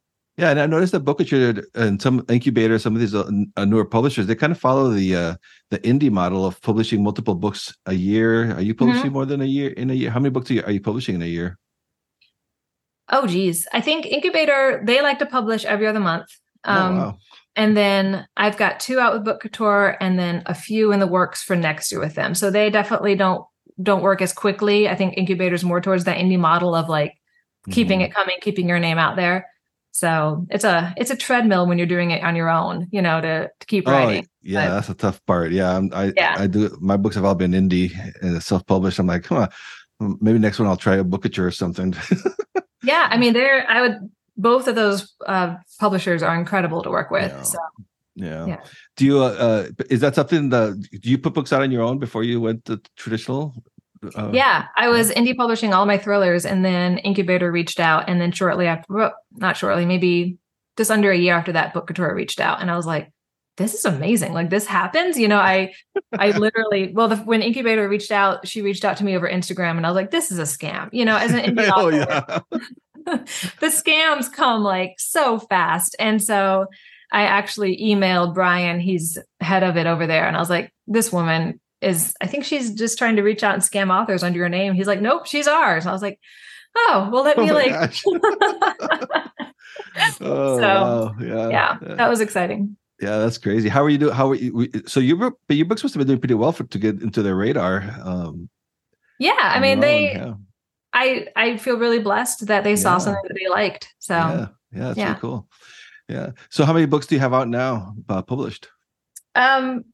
Yeah, 0.43 0.51
and 0.51 0.59
I 0.61 0.67
noticed 0.67 0.91
that 0.93 1.05
Bookouture 1.05 1.65
and 1.77 2.03
some 2.03 2.25
incubators, 2.29 2.83
some 2.83 2.95
of 2.97 3.01
these 3.01 3.15
uh, 3.15 3.31
uh, 3.57 3.65
newer 3.65 3.85
publishers, 3.85 4.27
they 4.27 4.35
kind 4.35 4.51
of 4.53 4.59
follow 4.59 4.91
the 4.91 5.15
uh, 5.15 5.35
the 5.71 5.79
indie 5.91 6.11
model 6.11 6.45
of 6.45 6.61
publishing 6.63 7.01
multiple 7.05 7.37
books 7.37 7.73
a 7.87 7.95
year. 7.95 8.53
Are 8.57 8.61
you 8.61 8.75
publishing 8.75 9.05
Mm-hmm. 9.05 9.13
more 9.13 9.25
than 9.27 9.41
a 9.41 9.45
year 9.45 9.71
in 9.71 9.89
a 9.91 9.95
year? 9.95 10.11
How 10.11 10.19
many 10.19 10.31
books 10.31 10.51
are 10.51 10.55
you, 10.55 10.65
are 10.65 10.73
you 10.73 10.81
publishing 10.81 11.15
in 11.15 11.23
a 11.23 11.27
year? 11.27 11.59
Oh 13.09 13.27
geez. 13.29 13.69
I 13.73 13.81
think 13.81 14.07
Inkubator, 14.07 14.85
they 14.85 15.01
like 15.01 15.21
to 15.21 15.27
publish 15.27 15.65
every 15.65 15.87
other 15.87 16.01
month. 16.01 16.27
Um 16.65 16.95
oh, 16.95 16.99
wow. 16.99 17.19
And 17.55 17.77
then 17.77 18.27
I've 18.37 18.57
got 18.57 18.81
two 18.81 18.99
out 18.99 19.13
with 19.13 19.25
Bookouture 19.25 19.97
and 20.01 20.19
then 20.19 20.43
a 20.47 20.55
few 20.55 20.91
in 20.91 20.99
the 20.99 21.07
works 21.07 21.41
for 21.43 21.55
next 21.55 21.93
year 21.93 22.01
with 22.01 22.15
them. 22.17 22.35
So 22.35 22.51
they 22.51 22.69
definitely 22.71 23.15
don't 23.15 23.45
don't 23.81 24.03
work 24.03 24.23
as 24.23 24.33
quickly. 24.33 24.89
I 24.89 24.97
think 24.97 25.15
Inkubator's 25.17 25.63
more 25.65 25.81
towards 25.81 26.03
that 26.05 26.19
indie 26.19 26.39
model 26.39 26.75
of 26.75 26.89
like 26.89 27.15
keeping 27.71 28.01
Mhm. 28.01 28.07
it 28.07 28.15
coming, 28.15 28.39
keeping 28.41 28.69
your 28.69 28.81
name 28.81 28.99
out 28.99 29.15
there. 29.15 29.47
So 29.93 30.47
it's 30.51 30.65
a 30.65 30.93
it's 30.97 31.11
a 31.11 31.17
treadmill 31.17 31.67
when 31.67 31.77
you're 31.79 31.87
doing 31.87 32.11
it 32.11 32.25
on 32.25 32.35
your 32.35 32.49
own, 32.49 32.89
you 32.91 33.03
know, 33.03 33.21
to 33.21 33.51
to 33.61 33.67
keep 33.67 33.87
Oh, 33.87 33.93
writing. 33.93 34.27
yeah, 34.43 34.67
but- 34.69 34.75
that's 34.75 34.89
a 34.89 34.95
tough 34.95 35.25
part. 35.27 35.53
Yeah, 35.53 35.77
I'm, 35.77 35.91
I 35.95 36.13
Yeah. 36.17 36.35
I 36.37 36.47
do. 36.47 36.77
My 36.81 36.97
books 36.97 37.15
have 37.17 37.25
all 37.25 37.35
been 37.35 37.53
indie 37.53 37.93
and 38.23 38.43
self 38.43 38.67
published. 38.67 38.99
I'm 38.99 39.07
like, 39.07 39.25
come 39.25 39.39
on, 39.39 40.19
maybe 40.21 40.39
next 40.39 40.59
one 40.59 40.67
I'll 40.67 40.77
try 40.77 40.97
a 40.97 41.05
Bookouture 41.05 41.45
or 41.47 41.51
something. 41.53 41.95
Yeah, 42.85 43.07
I 43.09 43.17
mean, 43.17 43.33
they're 43.33 43.65
I 43.71 43.81
would 43.81 44.11
both 44.37 44.67
of 44.67 44.75
those 44.75 45.15
uh, 45.25 45.55
publishers 45.79 46.21
are 46.21 46.35
incredible 46.37 46.83
to 46.83 46.91
work 46.91 47.13
with. 47.13 47.31
Yeah. 47.31 47.43
So 47.43 47.59
yeah. 48.17 48.47
Yeah. 48.47 48.61
Do 48.97 49.05
you? 49.07 49.21
Uh, 49.23 49.29
uh, 49.47 49.85
is 49.89 50.01
that 50.01 50.17
something 50.17 50.49
that 50.51 50.81
do 51.01 51.09
you 51.09 51.17
put 51.19 51.33
books 51.33 51.53
out 51.53 51.63
on 51.63 51.71
your 51.71 51.83
own 51.83 51.99
before 52.01 52.25
you 52.25 52.41
went 52.41 52.65
to 52.65 52.81
traditional? 52.97 53.55
Uh, 54.15 54.31
yeah, 54.33 54.67
I 54.77 54.89
was 54.89 55.11
indie 55.11 55.37
publishing 55.37 55.73
all 55.73 55.87
my 55.87 55.99
thrillers, 55.99 56.45
and 56.45 56.65
then 56.65 56.99
Inkubator 57.05 57.53
reached 57.53 57.81
out, 57.81 58.09
and 58.09 58.21
then 58.21 58.33
shortly 58.33 58.67
after, 58.67 58.93
well, 58.93 59.15
not 59.33 59.57
shortly, 59.57 59.87
maybe 59.87 60.39
just 60.77 60.91
under 60.91 61.11
a 61.11 61.17
year 61.17 61.35
after 61.35 61.53
that, 61.53 61.75
Bookouture 61.75 62.15
reached 62.15 62.41
out, 62.41 62.61
and 62.61 62.71
I 62.71 62.77
was 62.77 62.87
like, 62.87 63.13
"This 63.57 63.75
is 63.75 63.85
amazing! 63.85 64.33
Like 64.33 64.51
this 64.51 64.67
happens." 64.67 65.19
You 65.19 65.29
know, 65.29 65.39
I, 65.39 65.75
I 66.13 66.31
literally, 66.39 66.93
well, 66.93 67.09
the, 67.09 67.17
when 67.17 67.43
Inkubator 67.43 67.89
reached 67.89 68.11
out, 68.11 68.49
she 68.49 68.63
reached 68.63 68.85
out 68.85 68.97
to 68.97 69.05
me 69.05 69.17
over 69.17 69.29
Instagram, 69.29 69.77
and 69.77 69.87
I 69.87 69.89
was 69.89 69.97
like, 69.97 70.11
"This 70.11 70.33
is 70.33 70.39
a 70.39 70.43
scam." 70.43 70.89
You 70.93 71.05
know, 71.05 71.17
as 71.17 71.33
an 71.33 71.41
indie 71.41 71.71
oh 71.75 71.89
author, 71.89 71.97
yeah. 71.97 72.63
the 73.61 73.67
scams 73.67 74.33
come 74.33 74.63
like 74.63 74.95
so 74.99 75.39
fast. 75.39 75.97
And 75.99 76.23
so 76.23 76.67
I 77.11 77.23
actually 77.23 77.77
emailed 77.79 78.35
Brian, 78.35 78.81
he's 78.81 79.19
head 79.41 79.63
of 79.63 79.77
it 79.77 79.87
over 79.87 80.07
there. 80.07 80.27
And 80.27 80.37
I 80.37 80.41
was 80.41 80.51
like, 80.51 80.73
this 80.87 81.13
woman 81.13 81.61
is, 81.83 82.15
I 82.21 82.27
think 82.27 82.45
she's 82.45 82.73
just 82.73 82.97
trying 82.99 83.17
to 83.17 83.23
reach 83.23 83.43
out 83.43 83.55
and 83.55 83.63
scam 83.63 83.91
authors 83.93 84.23
under 84.23 84.39
your 84.39 84.49
name. 84.49 84.75
He's 84.75 84.87
like, 84.87 85.01
nope, 85.01 85.27
she's 85.27 85.47
ours. 85.49 85.87
I 85.87 85.93
was 85.93 86.03
like, 86.03 86.19
oh, 86.77 87.09
well, 87.13 87.23
let 87.25 87.37
me 87.39 87.51
Oh 87.51 87.55
like. 87.55 87.73
oh, 90.21 90.59
So, 90.59 90.61
wow. 90.61 91.15
yeah, 91.21 91.49
yeah, 91.49 91.79
that 91.97 92.09
was 92.09 92.21
exciting. 92.21 92.77
Yeah, 93.01 93.19
that's 93.19 93.39
crazy. 93.39 93.69
How 93.69 93.83
are 93.83 93.89
you 93.89 93.99
doing? 93.99 94.15
How 94.15 94.31
are 94.31 94.35
you? 94.35 94.71
So 94.87 95.01
your 95.01 95.17
book, 95.17 95.39
but 95.49 95.57
your 95.57 95.67
books 95.67 95.83
must 95.83 95.95
have 95.95 95.99
been 96.01 96.07
doing 96.07 96.21
pretty 96.21 96.35
well 96.35 96.53
for 96.53 96.65
to 96.65 96.79
get 96.79 97.03
into 97.03 97.23
their 97.23 97.35
radar. 97.35 97.83
Um, 98.03 98.49
Yeah, 99.19 99.35
I 99.39 99.59
mean, 99.61 99.81
they. 99.81 100.15
own, 100.21 100.47
I 100.93 101.27
I 101.35 101.57
feel 101.57 101.79
really 101.79 101.99
blessed 101.99 102.47
that 102.47 102.65
they 102.65 102.77
saw 102.77 102.93
Yeah. 102.93 102.99
something 102.99 103.23
that 103.27 103.37
they 103.41 103.49
liked. 103.49 103.93
So 103.99 104.15
yeah, 104.15 104.31
yeah, 104.31 104.47
yeah, 104.73 104.85
that's 104.85 104.99
yeah. 104.99 105.09
really 105.09 105.21
cool. 105.21 105.49
Yeah. 106.09 106.31
So 106.51 106.65
how 106.65 106.73
many 106.75 106.87
books 106.87 107.07
do 107.07 107.15
you 107.17 107.21
have 107.21 107.33
out 107.35 107.49
now, 107.49 107.95
uh, 108.09 108.23
published? 108.23 108.69
um, 109.35 109.85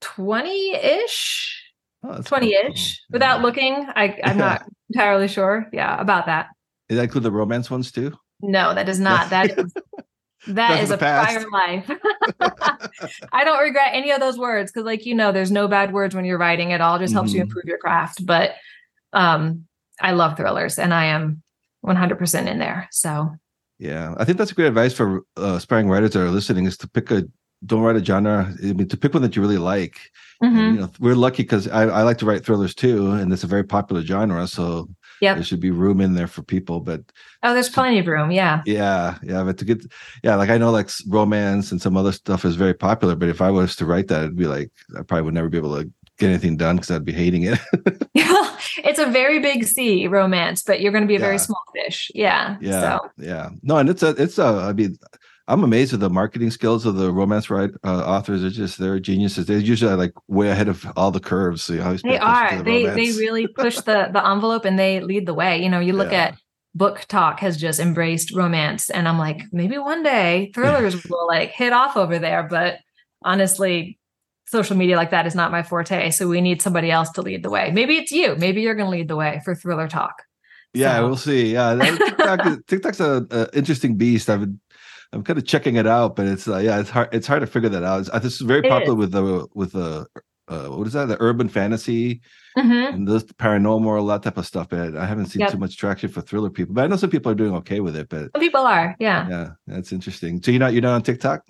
twenty 0.00 0.74
ish, 0.74 1.64
Oh, 2.04 2.22
20 2.22 2.54
ish. 2.54 3.00
Without 3.10 3.38
Yeah. 3.38 3.42
looking, 3.42 3.74
I 3.96 4.18
I'm 4.24 4.38
not 4.38 4.62
entirely 4.88 5.28
sure. 5.28 5.68
Yeah, 5.72 6.00
about 6.00 6.26
that. 6.26 6.48
Does 6.88 6.96
that 6.96 7.04
include 7.04 7.24
the 7.24 7.32
romance 7.32 7.70
ones 7.70 7.90
too? 7.92 8.16
No, 8.40 8.72
that 8.74 8.88
is 8.88 9.00
not. 9.00 9.30
That 9.30 9.58
is 9.58 9.72
That 10.46 10.80
is 10.82 10.90
a 10.90 10.96
past. 10.96 11.36
prior 11.36 11.50
life. 11.50 11.90
I 13.32 13.44
don't 13.44 13.60
regret 13.62 13.90
any 13.92 14.10
of 14.12 14.20
those 14.20 14.38
words 14.38 14.70
because, 14.70 14.86
like 14.86 15.04
you 15.04 15.14
know, 15.14 15.32
there's 15.32 15.50
no 15.50 15.68
bad 15.68 15.92
words 15.92 16.14
when 16.14 16.24
you're 16.24 16.38
writing. 16.38 16.70
It 16.70 16.80
all 16.80 16.98
just 16.98 17.12
helps 17.12 17.32
you 17.32 17.40
Mhm. 17.40 17.44
improve 17.44 17.64
your 17.66 17.78
craft. 17.78 18.24
But 18.24 18.52
um, 19.12 19.66
I 20.00 20.12
love 20.12 20.36
thrillers, 20.36 20.78
and 20.78 20.94
I 20.94 21.06
am 21.06 21.42
100% 21.84 22.46
in 22.46 22.58
there. 22.58 22.88
So 22.92 23.30
Yeah, 23.78 24.14
I 24.16 24.24
think 24.24 24.38
that's 24.38 24.52
a 24.52 24.54
great 24.54 24.68
advice 24.68 24.92
for 24.94 25.22
uh, 25.36 25.54
aspiring 25.56 25.88
writers 25.88 26.12
that 26.12 26.20
are 26.22 26.30
listening 26.30 26.66
is 26.66 26.76
to 26.78 26.88
pick 26.88 27.10
a 27.10 27.24
don't 27.66 27.82
write 27.82 27.96
a 27.96 28.04
genre. 28.04 28.52
I 28.62 28.72
mean, 28.72 28.88
to 28.88 28.96
pick 28.96 29.14
one 29.14 29.22
that 29.22 29.34
you 29.36 29.42
really 29.42 29.58
like. 29.58 29.98
mhm. 30.42 30.56
And, 30.56 30.74
you 30.76 30.80
know, 30.82 30.90
we're 31.00 31.14
lucky 31.16 31.42
because 31.42 31.66
I, 31.68 31.82
I 31.82 32.02
like 32.02 32.18
to 32.18 32.26
write 32.26 32.44
thrillers 32.44 32.74
too, 32.74 33.10
and 33.12 33.32
it's 33.32 33.44
a 33.44 33.48
very 33.48 33.64
popular 33.64 34.02
genre. 34.02 34.46
So 34.46 34.88
Yep. 35.20 35.34
there 35.36 35.44
should 35.44 35.58
be 35.58 35.72
room 35.72 36.00
in 36.00 36.14
there 36.14 36.28
for 36.28 36.42
people. 36.42 36.78
But 36.78 37.00
oh, 37.42 37.52
there's 37.52 37.68
plenty 37.68 37.98
of 37.98 38.06
room. 38.06 38.30
Yeah. 38.30 38.62
yeah, 38.66 39.18
yeah, 39.24 39.42
but 39.42 39.58
to 39.58 39.64
get 39.64 39.84
yeah, 40.22 40.36
like 40.36 40.48
I 40.50 40.58
know 40.58 40.70
like 40.70 40.90
romance 41.08 41.72
and 41.72 41.82
some 41.82 41.96
other 41.96 42.12
stuff 42.12 42.44
is 42.44 42.54
very 42.54 42.74
popular. 42.74 43.16
But 43.16 43.28
if 43.28 43.40
I 43.42 43.50
was 43.50 43.74
to 43.76 43.84
write 43.86 44.06
that, 44.08 44.22
it'd 44.22 44.36
be 44.36 44.46
like 44.46 44.70
I 44.96 45.02
probably 45.02 45.22
would 45.22 45.34
never 45.34 45.48
be 45.48 45.58
able 45.58 45.76
to 45.76 45.90
get 46.18 46.28
anything 46.30 46.56
done 46.56 46.76
because 46.76 46.92
I'd 46.92 47.04
be 47.04 47.12
hating 47.12 47.42
it. 47.42 47.58
it's 48.14 48.98
a 48.98 49.06
very 49.06 49.40
big 49.40 49.64
sea 49.64 50.06
romance, 50.06 50.62
but 50.62 50.80
you're 50.80 50.92
going 50.92 51.02
to 51.04 51.08
be 51.08 51.16
a 51.16 51.18
Yeah. 51.18 51.24
very 51.26 51.38
small 51.38 51.62
fish. 51.74 52.10
Yeah. 52.14 52.56
Yeah, 52.60 52.80
So 52.80 53.10
yeah. 53.18 53.50
No, 53.62 53.78
and 53.78 53.88
it's 53.88 54.02
a, 54.04 54.10
it's 54.10 54.38
a. 54.38 54.44
I 54.44 54.72
mean, 54.72 54.98
I'm 55.48 55.64
amazed 55.64 55.94
at 55.94 56.00
the 56.00 56.10
marketing 56.10 56.50
skills 56.50 56.84
of 56.86 56.96
the 56.96 57.10
romance 57.10 57.48
write 57.50 57.70
uh, 57.82 58.04
authors. 58.04 58.44
Are 58.44 58.50
just 58.50 58.78
they're 58.78 59.00
geniuses. 59.00 59.46
They're 59.46 59.58
usually 59.58 59.94
like 59.94 60.12
way 60.28 60.50
ahead 60.50 60.68
of 60.68 60.86
all 60.96 61.10
the 61.10 61.20
curves. 61.20 61.62
So 61.62 61.72
you 61.72 61.82
always 61.82 62.02
pay 62.02 62.10
they 62.10 62.18
are. 62.18 62.56
the 62.58 62.62
They 62.62 62.84
they 62.86 63.10
really 63.18 63.46
push 63.48 63.76
the 63.80 64.10
the 64.12 64.24
envelope 64.26 64.64
and 64.64 64.78
they 64.78 65.00
lead 65.00 65.26
the 65.26 65.34
way. 65.34 65.62
You 65.62 65.68
know, 65.70 65.80
you 65.80 65.94
look 65.94 66.12
Yeah. 66.12 66.24
at 66.24 66.38
BookTok 66.76 67.40
has 67.40 67.56
just 67.56 67.80
embraced 67.80 68.32
romance, 68.34 68.90
and 68.90 69.08
I'm 69.08 69.18
like, 69.18 69.40
maybe 69.50 69.78
one 69.78 70.02
day 70.02 70.52
thrillers 70.54 71.02
will 71.08 71.26
like 71.26 71.50
hit 71.50 71.72
off 71.72 71.96
over 71.96 72.18
there. 72.18 72.42
But 72.42 72.76
honestly, 73.22 73.98
social 74.46 74.76
media 74.76 74.96
like 74.96 75.10
that 75.10 75.26
is 75.26 75.34
not 75.34 75.50
my 75.50 75.62
forte. 75.62 76.10
So 76.10 76.28
we 76.28 76.40
need 76.40 76.62
somebody 76.62 76.90
else 76.90 77.10
to 77.12 77.22
lead 77.22 77.42
the 77.42 77.50
way. 77.50 77.70
Maybe 77.72 77.96
it's 77.96 78.12
you. 78.12 78.36
Maybe 78.36 78.60
you're 78.62 78.74
going 78.74 78.86
to 78.90 78.96
lead 78.96 79.08
the 79.08 79.16
way 79.16 79.40
for 79.44 79.54
thriller 79.54 79.88
talk. 79.88 80.22
Yeah, 80.74 80.96
So- 80.96 81.06
we'll 81.06 81.16
see. 81.16 81.52
Yeah, 81.54 81.74
TikTok, 81.96 82.58
TikTok's 82.66 83.00
a, 83.00 83.26
a 83.30 83.56
interesting 83.56 83.96
beast. 83.96 84.28
I've 84.30 84.40
been, 84.40 84.60
I'm 85.12 85.24
kind 85.24 85.38
of 85.38 85.46
checking 85.46 85.76
it 85.76 85.86
out, 85.86 86.16
but 86.16 86.26
it's 86.26 86.46
uh, 86.46 86.58
yeah, 86.58 86.80
it's 86.80 86.90
hard. 86.90 87.08
It's 87.12 87.26
hard 87.26 87.40
to 87.40 87.46
figure 87.46 87.70
that 87.70 87.82
out. 87.84 88.00
It's, 88.00 88.10
uh, 88.12 88.18
this 88.18 88.34
is 88.34 88.40
very 88.42 88.60
It 88.66 88.68
popular 88.68 88.94
is. 88.94 88.98
with 88.98 89.12
the 89.12 89.46
with 89.54 89.72
the 89.72 90.06
uh, 90.48 90.68
what 90.68 90.86
is 90.86 90.92
that? 90.94 91.06
The 91.08 91.16
urban 91.20 91.48
fantasy 91.48 92.20
Mhm. 92.56 92.94
and 92.94 93.06
this 93.08 93.22
paranormal, 93.24 94.08
that 94.08 94.22
type 94.22 94.38
of 94.38 94.46
stuff. 94.46 94.68
But 94.70 94.96
I 94.96 95.06
haven't 95.06 95.26
seen 95.26 95.40
Yep. 95.40 95.52
too 95.52 95.58
much 95.58 95.76
traction 95.76 96.08
for 96.10 96.20
thriller 96.22 96.50
people. 96.50 96.74
But 96.74 96.84
I 96.84 96.86
know 96.88 96.96
some 96.96 97.10
people 97.10 97.30
are 97.30 97.34
doing 97.34 97.54
okay 97.56 97.80
with 97.80 97.96
it. 97.96 98.08
But 98.08 98.30
Some 98.32 98.40
people 98.40 98.62
are. 98.62 98.96
Yeah. 98.98 99.28
yeah, 99.28 99.48
that's 99.66 99.92
interesting. 99.92 100.42
So 100.42 100.50
you're 100.50 100.60
not 100.60 100.72
you're 100.72 100.82
not 100.82 100.94
on 100.94 101.02
TikTok? 101.02 101.42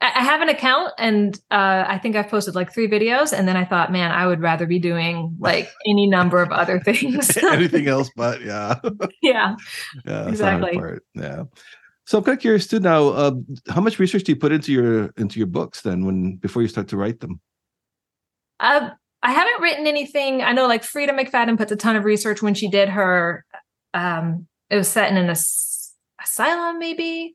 I 0.00 0.22
have 0.22 0.42
an 0.42 0.50
account 0.50 0.92
and 0.98 1.34
uh, 1.50 1.84
I 1.88 1.98
think 1.98 2.16
I've 2.16 2.28
posted 2.28 2.54
like 2.54 2.70
three 2.72 2.86
videos. 2.86 3.32
And 3.32 3.48
then 3.48 3.56
I 3.56 3.64
thought, 3.64 3.90
man, 3.90 4.10
I 4.12 4.26
would 4.26 4.40
rather 4.42 4.66
be 4.66 4.78
doing 4.78 5.34
like 5.40 5.70
any 5.86 6.06
number 6.06 6.42
of 6.42 6.50
other 6.52 6.78
things. 6.84 7.34
Anything 7.38 7.88
else 7.88 8.10
but 8.16 8.42
yeah. 8.42 8.74
yeah. 9.22 9.56
Yeah, 10.04 10.22
that's 10.24 10.38
the 10.38 10.50
hard 10.50 10.64
Exactly. 10.64 10.98
Yeah. 11.14 11.42
So 12.06 12.18
I'm 12.18 12.24
kind 12.24 12.36
of 12.36 12.40
curious 12.40 12.66
too. 12.66 12.78
Now, 12.80 13.08
uh, 13.08 13.32
how 13.68 13.80
much 13.80 13.98
research 13.98 14.24
do 14.24 14.32
you 14.32 14.36
put 14.36 14.52
into 14.52 14.72
your 14.72 15.06
into 15.16 15.38
your 15.38 15.48
books 15.48 15.82
then, 15.82 16.04
when 16.04 16.36
before 16.36 16.62
you 16.62 16.68
start 16.68 16.88
to 16.88 16.96
write 16.96 17.20
them? 17.20 17.40
Uh, 18.60 18.90
I 19.22 19.32
haven't 19.32 19.60
written 19.60 19.86
anything. 19.86 20.40
I 20.42 20.52
know 20.52 20.66
like 20.68 20.82
Freida 20.82 21.10
McFadden 21.10 21.58
puts 21.58 21.72
a 21.72 21.76
ton 21.76 21.96
of 21.96 22.04
research 22.04 22.42
when 22.42 22.54
she 22.54 22.68
did 22.68 22.88
her, 22.90 23.44
um, 23.92 24.46
it 24.70 24.76
was 24.76 24.88
set 24.88 25.10
in 25.10 25.16
an 25.16 25.28
as- 25.30 25.92
asylum, 26.22 26.78
maybe. 26.78 27.34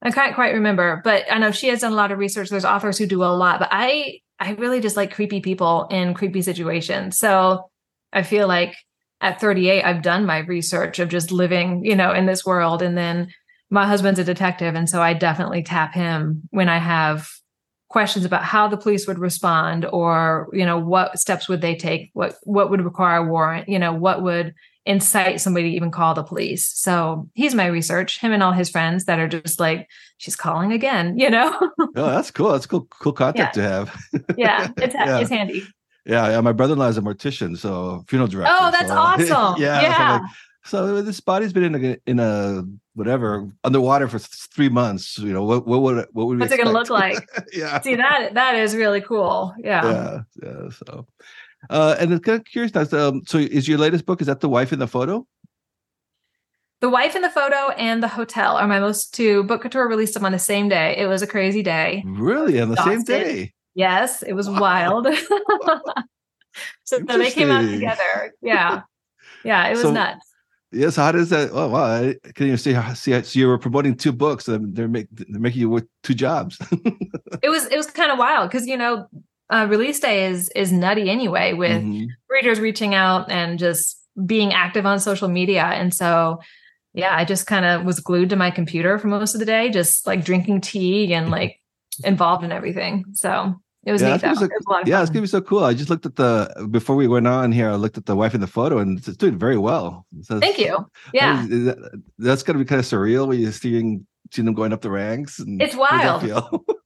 I 0.00 0.10
can't 0.10 0.34
quite 0.34 0.54
remember, 0.54 1.00
but 1.02 1.24
I 1.30 1.38
know 1.38 1.50
she 1.50 1.68
has 1.68 1.80
done 1.80 1.92
a 1.92 1.96
lot 1.96 2.12
of 2.12 2.18
research. 2.18 2.48
There's 2.48 2.64
authors 2.64 2.98
who 2.98 3.06
do 3.06 3.24
a 3.24 3.26
lot, 3.26 3.58
but 3.58 3.68
I, 3.72 4.20
I 4.38 4.52
really 4.52 4.80
just 4.80 4.96
like 4.96 5.12
creepy 5.12 5.40
people 5.40 5.86
in 5.90 6.14
creepy 6.14 6.40
situations. 6.42 7.18
So 7.18 7.68
I 8.12 8.22
feel 8.22 8.46
like 8.46 8.76
at 9.20 9.40
38, 9.40 9.82
I've 9.82 10.02
done 10.02 10.24
my 10.24 10.38
research 10.38 11.00
of 11.00 11.08
just 11.08 11.32
living, 11.32 11.84
you 11.84 11.96
know, 11.96 12.12
in 12.12 12.26
this 12.26 12.46
world. 12.46 12.80
And 12.80 12.96
then 12.96 13.32
my 13.70 13.86
husband's 13.86 14.18
a 14.18 14.24
detective. 14.24 14.74
And 14.74 14.88
so 14.88 15.02
I 15.02 15.12
definitely 15.14 15.62
tap 15.62 15.94
him 15.94 16.42
when 16.50 16.68
I 16.68 16.78
have 16.78 17.28
questions 17.90 18.24
about 18.24 18.44
how 18.44 18.68
the 18.68 18.76
police 18.76 19.06
would 19.06 19.18
respond 19.18 19.86
or, 19.86 20.48
you 20.52 20.64
know, 20.66 20.78
what 20.78 21.18
steps 21.18 21.48
would 21.48 21.60
they 21.60 21.74
take? 21.74 22.10
What, 22.12 22.34
what 22.44 22.70
would 22.70 22.82
require 22.84 23.18
a 23.18 23.24
warrant? 23.24 23.68
You 23.68 23.78
know, 23.78 23.92
what 23.94 24.22
would 24.22 24.54
incite 24.84 25.40
somebody 25.40 25.70
to 25.70 25.76
even 25.76 25.90
call 25.90 26.14
the 26.14 26.22
police? 26.22 26.66
So 26.66 27.28
he's 27.34 27.54
my 27.54 27.66
research, 27.66 28.20
him 28.20 28.32
and 28.32 28.42
all 28.42 28.52
his 28.52 28.68
friends 28.70 29.04
that 29.06 29.18
are 29.18 29.28
just 29.28 29.58
like, 29.60 29.88
she's 30.18 30.36
calling 30.36 30.72
again, 30.72 31.18
you 31.18 31.30
know? 31.30 31.58
Oh, 31.78 31.86
that's 31.94 32.30
cool. 32.30 32.52
That's 32.52 32.66
cool. 32.66 32.86
Cool 33.00 33.12
contact 33.12 33.54
to 33.54 33.62
have. 33.62 33.94
yeah, 34.36 34.68
it's, 34.76 34.94
Yeah. 34.94 35.18
it's 35.20 35.30
handy. 35.30 35.66
Yeah, 36.06 36.28
yeah. 36.30 36.40
My 36.40 36.52
brother-in-law 36.52 36.88
is 36.88 36.96
a 36.96 37.02
mortician, 37.02 37.56
so 37.58 38.02
funeral 38.08 38.28
director. 38.28 38.54
Oh, 38.58 38.70
that's 38.70 38.88
so- 38.88 38.94
awesome. 39.36 39.60
yeah. 39.62 39.80
Yeah. 39.82 40.18
So, 40.18 40.22
like, 40.22 40.32
so 40.68 41.02
this 41.02 41.20
body's 41.20 41.52
been 41.52 41.64
in 41.74 41.84
a 41.84 41.96
in 42.06 42.20
a 42.20 42.64
whatever 42.94 43.48
underwater 43.64 44.08
for 44.08 44.18
three 44.18 44.68
months. 44.68 45.18
You 45.18 45.32
know 45.32 45.44
what? 45.44 45.66
What 45.66 45.82
would 45.82 46.06
what 46.12 46.26
would 46.26 46.38
What's 46.40 46.52
it 46.52 46.58
gonna 46.58 46.72
look 46.72 46.90
like? 46.90 47.18
yeah. 47.52 47.80
See 47.80 47.96
that 47.96 48.34
that 48.34 48.54
is 48.54 48.74
really 48.76 49.00
cool. 49.00 49.54
Yeah. 49.58 49.84
yeah 49.84 50.18
yeah 50.42 50.68
so 50.70 51.06
uh 51.70 51.96
and 51.98 52.12
it's 52.12 52.24
kind 52.24 52.38
of 52.38 52.44
curious 52.44 52.72
now 52.74 52.86
um, 53.08 53.22
so 53.26 53.38
is 53.38 53.66
your 53.66 53.78
latest 53.78 54.06
book 54.06 54.20
is 54.20 54.26
that 54.28 54.40
the 54.40 54.48
wife 54.48 54.72
in 54.72 54.78
the 54.78 54.86
photo 54.86 55.26
The 56.80 56.88
Wife 56.88 57.16
in 57.16 57.22
the 57.22 57.30
Photo 57.30 57.70
and 57.76 58.00
The 58.00 58.08
Hotel 58.08 58.56
are 58.56 58.68
my 58.68 58.78
most 58.78 59.12
two. 59.12 59.42
Bookouture 59.42 59.88
released 59.88 60.14
them 60.14 60.24
on 60.24 60.30
the 60.30 60.38
same 60.38 60.68
day. 60.68 60.94
It 60.96 61.06
was 61.08 61.22
a 61.22 61.26
crazy 61.26 61.60
day. 61.62 62.04
really 62.06 62.60
on 62.60 62.68
the 62.70 62.82
same 62.84 63.02
day 63.02 63.52
Yes, 63.74 64.22
it 64.22 64.34
was 64.34 64.48
Wow. 64.48 64.60
wild. 64.60 65.06
so 66.84 66.98
they 67.00 67.30
came 67.32 67.50
out 67.50 67.68
together. 67.68 68.32
Yeah. 68.42 68.82
Yeah, 69.44 69.66
it 69.66 69.72
was 69.72 69.82
So- 69.82 69.92
nuts. 69.92 70.27
Yes 70.72 70.96
how 70.96 71.10
does 71.12 71.30
that 71.30 71.50
oh 71.52 71.68
wow 71.68 71.84
i 71.84 72.14
can 72.34 72.46
you 72.46 72.56
see 72.56 72.72
how 72.72 72.92
see 72.94 73.12
how- 73.12 73.22
so 73.22 73.38
you 73.38 73.46
were 73.48 73.58
promoting 73.58 73.94
two 73.96 74.12
books 74.12 74.48
and 74.48 74.74
they're, 74.76 74.88
make, 74.88 75.06
they're 75.12 75.40
making 75.40 75.60
you 75.60 75.70
work 75.70 75.86
two 76.02 76.14
jobs 76.14 76.58
It 77.42 77.50
was 77.50 77.66
it 77.66 77.76
was 77.76 77.86
kind 77.86 78.10
of 78.10 78.18
wild 78.18 78.50
because 78.50 78.66
you 78.66 78.76
know, 78.76 79.06
uh, 79.50 79.66
release 79.70 80.00
day 80.00 80.26
is 80.26 80.50
is 80.56 80.72
nutty 80.72 81.08
anyway 81.08 81.52
with 81.52 81.82
Mhm. 81.82 82.08
readers 82.28 82.58
reaching 82.60 82.94
out 82.94 83.30
and 83.30 83.58
just 83.58 83.96
being 84.26 84.52
active 84.52 84.84
on 84.86 84.98
social 85.00 85.28
media. 85.28 85.62
And 85.64 85.94
so 85.94 86.40
yeah, 86.94 87.14
I 87.14 87.24
just 87.24 87.46
kind 87.46 87.64
of 87.64 87.84
was 87.84 88.00
glued 88.00 88.30
to 88.30 88.36
my 88.36 88.50
computer 88.50 88.98
for 88.98 89.06
most 89.08 89.34
of 89.34 89.40
the 89.40 89.46
day, 89.46 89.70
just 89.70 90.06
like 90.06 90.24
drinking 90.24 90.62
tea 90.62 91.14
and 91.14 91.30
like 91.30 91.60
involved 92.04 92.44
in 92.44 92.50
everything. 92.50 93.04
So 93.14 93.54
it 93.88 93.92
was 93.92 94.02
Yeah, 94.02 94.12
neat. 94.12 94.20
Though. 94.22 94.28
was 94.30 94.42
It 94.42 94.50
was 94.58 94.66
a 94.66 94.70
lot 94.70 94.82
of 94.82 94.88
yeah 94.88 95.00
it's 95.02 95.10
gonna 95.10 95.22
be 95.22 95.26
so 95.36 95.40
cool 95.40 95.62
i 95.64 95.72
just 95.80 95.90
looked 95.90 96.06
at 96.06 96.16
the 96.16 96.32
before 96.70 96.96
we 97.02 97.06
went 97.14 97.26
on 97.26 97.52
here 97.58 97.68
i 97.70 97.74
looked 97.84 97.98
at 97.98 98.06
the 98.06 98.16
wife 98.22 98.34
in 98.34 98.40
the 98.46 98.46
photo 98.58 98.78
and 98.78 98.98
it's 98.98 99.16
doing 99.24 99.38
very 99.46 99.58
well 99.68 99.88
So 100.22 100.38
Thank 100.40 100.58
you. 100.58 100.74
Yeah. 101.12 101.44
Is 101.56 101.64
that- 101.68 102.02
that's 102.26 102.42
gonna 102.44 102.58
be 102.58 102.64
kind 102.72 102.80
of 102.80 102.86
surreal 102.86 103.26
when 103.28 103.38
you're 103.40 103.52
seeing 103.52 104.06
seeing 104.32 104.46
them 104.46 104.54
going 104.54 104.72
up 104.74 104.82
the 104.82 104.90
ranks 104.90 105.38
and 105.38 105.60
It's 105.64 105.74
that 105.74 105.80
wild. 105.80 106.22
feel? 106.22 106.44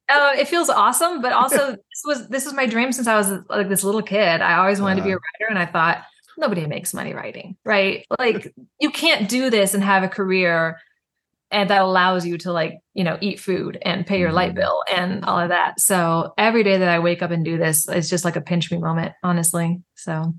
Uh, 0.08 0.32
it 0.42 0.46
feels 0.48 0.68
awesome, 0.84 1.20
but 1.24 1.32
also 1.32 1.58
this 1.90 2.02
was 2.04 2.28
this 2.28 2.44
was 2.44 2.54
my 2.54 2.66
dream 2.66 2.92
since 2.92 3.08
I 3.08 3.16
was 3.16 3.28
like 3.48 3.68
this 3.68 3.82
little 3.88 4.02
kid. 4.14 4.40
I 4.40 4.54
always 4.60 4.80
wanted 4.80 4.98
to 5.00 5.04
be 5.08 5.12
a 5.16 5.20
writer, 5.24 5.46
and 5.50 5.58
I 5.58 5.66
thought 5.66 6.04
nobody 6.38 6.66
makes 6.66 6.94
money 6.94 7.12
writing, 7.14 7.56
right? 7.64 8.06
Like 8.18 8.54
you 8.80 8.90
can't 8.90 9.28
do 9.28 9.50
this 9.50 9.74
and 9.74 9.82
have 9.82 10.02
a 10.04 10.08
career, 10.08 10.78
and 11.52 11.70
that 11.70 11.82
allows 11.82 12.26
you 12.26 12.38
to 12.38 12.52
like 12.52 12.78
you 12.94 13.04
know 13.04 13.18
eat 13.20 13.38
food 13.38 13.78
and 13.82 14.06
pay 14.06 14.18
your 14.18 14.32
light 14.32 14.52
Mhm. 14.52 14.56
bill 14.56 14.82
and 14.92 15.24
all 15.24 15.38
of 15.38 15.50
that. 15.50 15.78
So 15.80 16.32
every 16.38 16.64
day 16.64 16.78
that 16.78 16.88
I 16.88 16.98
wake 16.98 17.22
up 17.22 17.30
and 17.30 17.44
do 17.44 17.58
this, 17.58 17.88
it's 17.88 18.08
just 18.08 18.24
like 18.24 18.36
a 18.36 18.40
pinch 18.40 18.70
me 18.72 18.78
moment, 18.78 19.12
honestly. 19.22 19.80
So 19.94 20.34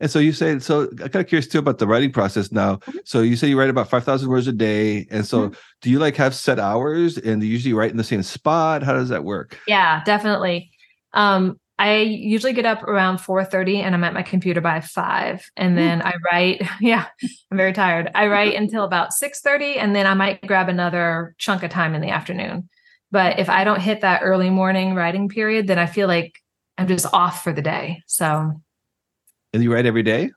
And 0.00 0.10
so 0.10 0.18
you 0.18 0.32
say, 0.32 0.58
so 0.58 0.82
I'm 0.90 0.96
kind 0.96 1.16
of 1.16 1.28
curious 1.28 1.46
too 1.46 1.60
about 1.60 1.78
the 1.78 1.86
writing 1.86 2.10
process 2.12 2.50
now. 2.50 2.76
Mm-hmm. 2.76 2.98
So 3.04 3.22
you 3.22 3.36
say 3.36 3.46
you 3.48 3.58
write 3.58 3.70
about 3.70 3.88
5,000 3.88 4.28
words 4.28 4.48
a 4.48 4.52
day. 4.52 5.06
And 5.10 5.24
so 5.24 5.52
do 5.82 5.88
you 5.90 5.98
like 5.98 6.16
have 6.16 6.34
set 6.34 6.58
hours 6.58 7.16
and 7.16 7.40
do 7.40 7.46
you 7.46 7.52
usually 7.52 7.74
write 7.74 7.92
in 7.92 7.96
the 7.96 8.04
same 8.04 8.22
spot? 8.22 8.82
How 8.82 8.92
does 8.92 9.08
that 9.10 9.24
work? 9.24 9.58
Yeah, 9.68 10.02
definitely. 10.04 10.70
Um, 11.12 11.58
I 11.78 11.98
usually 11.98 12.52
get 12.52 12.66
up 12.66 12.84
around 12.84 13.18
4:30 13.18 13.82
and 13.82 13.94
I'm 13.94 14.04
at 14.04 14.14
my 14.14 14.22
computer 14.22 14.60
by 14.60 14.80
5 14.80 15.50
and 15.56 15.70
hmm. 15.70 15.76
then 15.76 16.02
I 16.02 16.14
write 16.30 16.62
yeah 16.80 17.06
I'm 17.50 17.56
very 17.56 17.72
tired. 17.72 18.10
I 18.14 18.28
write 18.28 18.54
until 18.60 18.84
about 18.84 19.10
6:30 19.10 19.76
and 19.78 19.94
then 19.94 20.06
I 20.06 20.14
might 20.14 20.46
grab 20.46 20.68
another 20.68 21.34
chunk 21.38 21.62
of 21.62 21.70
time 21.70 21.94
in 21.94 22.00
the 22.00 22.10
afternoon. 22.10 22.68
But 23.10 23.38
if 23.38 23.48
I 23.48 23.64
don't 23.64 23.80
hit 23.80 24.00
that 24.00 24.22
early 24.22 24.50
morning 24.50 24.94
writing 24.94 25.28
period 25.28 25.66
then 25.66 25.78
I 25.78 25.86
feel 25.86 26.08
like 26.08 26.40
I'm 26.78 26.88
just 26.88 27.06
off 27.12 27.42
for 27.42 27.52
the 27.52 27.62
day. 27.62 28.02
So 28.06 28.52
and 29.52 29.62
you 29.62 29.72
write 29.72 29.86
every 29.86 30.02
day? 30.02 30.30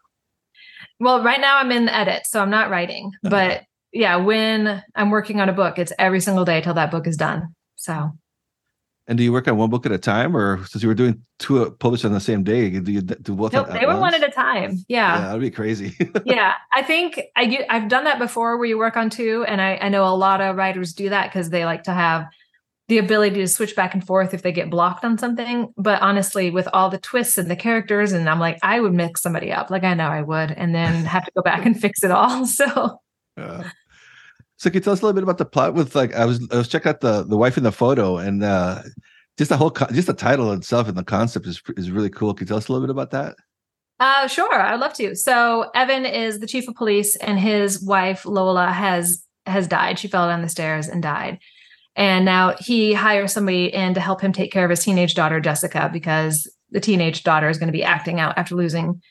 Well 0.99 1.23
right 1.23 1.39
now 1.39 1.57
I'm 1.57 1.71
in 1.71 1.85
the 1.85 1.95
edit 1.95 2.25
so 2.25 2.41
I'm 2.41 2.49
not 2.49 2.71
writing. 2.71 3.11
But 3.21 3.63
yeah 3.93 4.15
when 4.15 4.83
I'm 4.95 5.11
working 5.11 5.39
on 5.39 5.49
a 5.49 5.53
book 5.53 5.77
it's 5.77 5.93
every 5.99 6.19
single 6.19 6.45
day 6.45 6.61
till 6.61 6.73
that 6.73 6.89
book 6.89 7.05
is 7.05 7.17
done. 7.17 7.53
So 7.75 8.11
and 9.07 9.17
do 9.17 9.23
you 9.23 9.31
work 9.31 9.47
on 9.47 9.55
one 9.55 9.69
book 9.69 9.85
at 9.85 9.91
a 9.91 9.97
time, 9.97 10.35
or 10.35 10.65
since 10.65 10.83
you 10.83 10.89
were 10.89 10.95
doing 10.95 11.23
two 11.39 11.63
uh, 11.63 11.69
published 11.69 12.03
on 12.03 12.11
the 12.11 12.19
same 12.19 12.43
day, 12.43 12.69
do 12.69 12.91
you 12.91 13.01
do 13.01 13.35
both? 13.35 13.53
Nope, 13.53 13.67
they 13.71 13.85
were 13.85 13.97
once? 13.97 14.01
one 14.01 14.13
at 14.15 14.23
a 14.23 14.31
time. 14.31 14.83
Yeah, 14.89 15.15
yeah 15.15 15.21
that'd 15.27 15.41
be 15.41 15.49
crazy. 15.49 15.95
yeah, 16.25 16.53
I 16.75 16.83
think 16.83 17.21
I 17.35 17.65
I've 17.69 17.87
done 17.87 18.03
that 18.03 18.19
before, 18.19 18.57
where 18.57 18.67
you 18.67 18.77
work 18.77 18.97
on 18.97 19.09
two, 19.09 19.45
and 19.47 19.61
I, 19.61 19.77
I 19.81 19.89
know 19.89 20.03
a 20.05 20.13
lot 20.13 20.41
of 20.41 20.57
writers 20.57 20.93
do 20.93 21.09
that 21.09 21.29
because 21.29 21.49
they 21.49 21.63
like 21.63 21.83
to 21.83 21.93
have 21.93 22.25
the 22.89 22.97
ability 22.97 23.37
to 23.37 23.47
switch 23.47 23.75
back 23.75 23.93
and 23.93 24.05
forth 24.05 24.33
if 24.33 24.41
they 24.41 24.51
get 24.51 24.69
blocked 24.69 25.05
on 25.05 25.17
something. 25.17 25.73
But 25.77 26.01
honestly, 26.01 26.49
with 26.51 26.67
all 26.73 26.89
the 26.89 26.97
twists 26.97 27.37
and 27.37 27.49
the 27.49 27.55
characters, 27.55 28.11
and 28.11 28.29
I'm 28.29 28.39
like, 28.39 28.59
I 28.61 28.81
would 28.81 28.93
mix 28.93 29.21
somebody 29.21 29.53
up, 29.53 29.69
like 29.69 29.85
I 29.85 29.93
know 29.93 30.07
I 30.07 30.21
would, 30.21 30.51
and 30.51 30.75
then 30.75 31.05
have 31.05 31.25
to 31.25 31.31
go 31.33 31.41
back 31.41 31.65
and 31.65 31.79
fix 31.79 32.03
it 32.03 32.11
all. 32.11 32.45
So. 32.57 32.99
Yeah. 33.37 33.69
So 34.57 34.71
can 34.71 34.77
you 34.77 34.81
tell 34.81 34.93
us 34.93 35.01
a 35.01 35.05
little 35.05 35.13
bit 35.13 35.23
about 35.23 35.37
the 35.37 35.45
plot 35.45 35.75
with 35.75 35.95
like 35.95 36.15
I 36.15 36.25
was 36.25 36.45
I 36.51 36.57
was 36.57 36.67
checking 36.67 36.89
out 36.89 37.01
the 37.01 37.23
the 37.23 37.37
wife 37.37 37.57
in 37.57 37.63
the 37.63 37.71
photo 37.71 38.17
and 38.17 38.43
uh 38.43 38.81
just 39.37 39.49
the 39.49 39.57
whole 39.57 39.69
just 39.69 40.07
the 40.07 40.13
title 40.13 40.51
itself 40.51 40.87
and 40.87 40.97
the 40.97 41.03
concept 41.03 41.45
is 41.47 41.61
is 41.75 41.91
really 41.91 42.09
cool. 42.09 42.33
Can 42.33 42.45
you 42.45 42.49
tell 42.49 42.57
us 42.57 42.67
a 42.67 42.71
little 42.71 42.85
bit 42.85 42.91
about 42.91 43.11
that? 43.11 43.35
Uh 43.99 44.27
sure, 44.27 44.53
I'd 44.53 44.79
love 44.79 44.93
to. 44.95 45.15
So 45.15 45.69
Evan 45.75 46.05
is 46.05 46.39
the 46.39 46.47
chief 46.47 46.67
of 46.67 46.75
police 46.75 47.15
and 47.17 47.39
his 47.39 47.81
wife 47.81 48.25
Lola 48.25 48.71
has 48.71 49.23
has 49.45 49.67
died. 49.67 49.99
She 49.99 50.07
fell 50.07 50.27
down 50.27 50.41
the 50.41 50.49
stairs 50.49 50.87
and 50.87 51.01
died. 51.01 51.39
And 51.95 52.25
now 52.25 52.55
he 52.59 52.93
hires 52.93 53.33
somebody 53.33 53.73
in 53.73 53.95
to 53.95 53.99
help 53.99 54.21
him 54.21 54.31
take 54.31 54.51
care 54.51 54.63
of 54.63 54.69
his 54.69 54.83
teenage 54.83 55.15
daughter 55.15 55.39
Jessica 55.39 55.89
because 55.91 56.51
the 56.69 56.79
teenage 56.79 57.23
daughter 57.23 57.49
is 57.49 57.57
going 57.57 57.67
to 57.67 57.77
be 57.77 57.83
acting 57.83 58.19
out 58.19 58.37
after 58.37 58.55
losing 58.55 59.01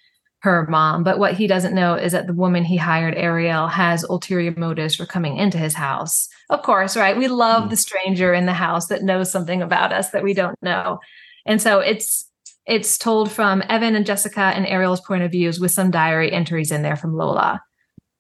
her 0.41 0.67
mom. 0.69 1.03
But 1.03 1.19
what 1.19 1.35
he 1.35 1.47
doesn't 1.47 1.75
know 1.75 1.95
is 1.95 2.13
that 2.13 2.27
the 2.27 2.33
woman 2.33 2.65
he 2.65 2.77
hired, 2.77 3.15
Ariel, 3.17 3.69
has 3.69 4.05
ulterior 4.05 4.55
motives 4.57 4.95
for 4.95 5.07
coming 5.07 5.37
into 5.37 5.59
his 5.59 5.75
house. 5.75 6.29
Of 6.51 6.63
course, 6.63 6.97
right? 6.97 7.17
We 7.17 7.29
love 7.29 7.65
mm. 7.65 7.71
the 7.71 7.77
stranger 7.77 8.33
in 8.33 8.47
the 8.47 8.53
house 8.53 8.87
that 8.89 9.03
knows 9.03 9.31
something 9.31 9.63
about 9.63 9.93
us 9.93 10.11
that 10.11 10.23
we 10.23 10.35
don't 10.35 10.61
know. 10.63 11.01
And 11.47 11.61
so 11.61 11.81
it's 11.81 12.31
it's 12.67 12.99
told 12.99 13.31
from 13.31 13.63
Evan 13.69 13.95
and 13.95 14.05
Jessica 14.05 14.41
and 14.41 14.67
Ariel's 14.67 15.01
point 15.01 15.23
of 15.23 15.31
views 15.31 15.61
with 15.61 15.71
some 15.71 15.91
diary 15.91 16.33
entries 16.33 16.73
in 16.73 16.83
there 16.83 16.97
from 16.97 17.15
Lola. 17.15 17.63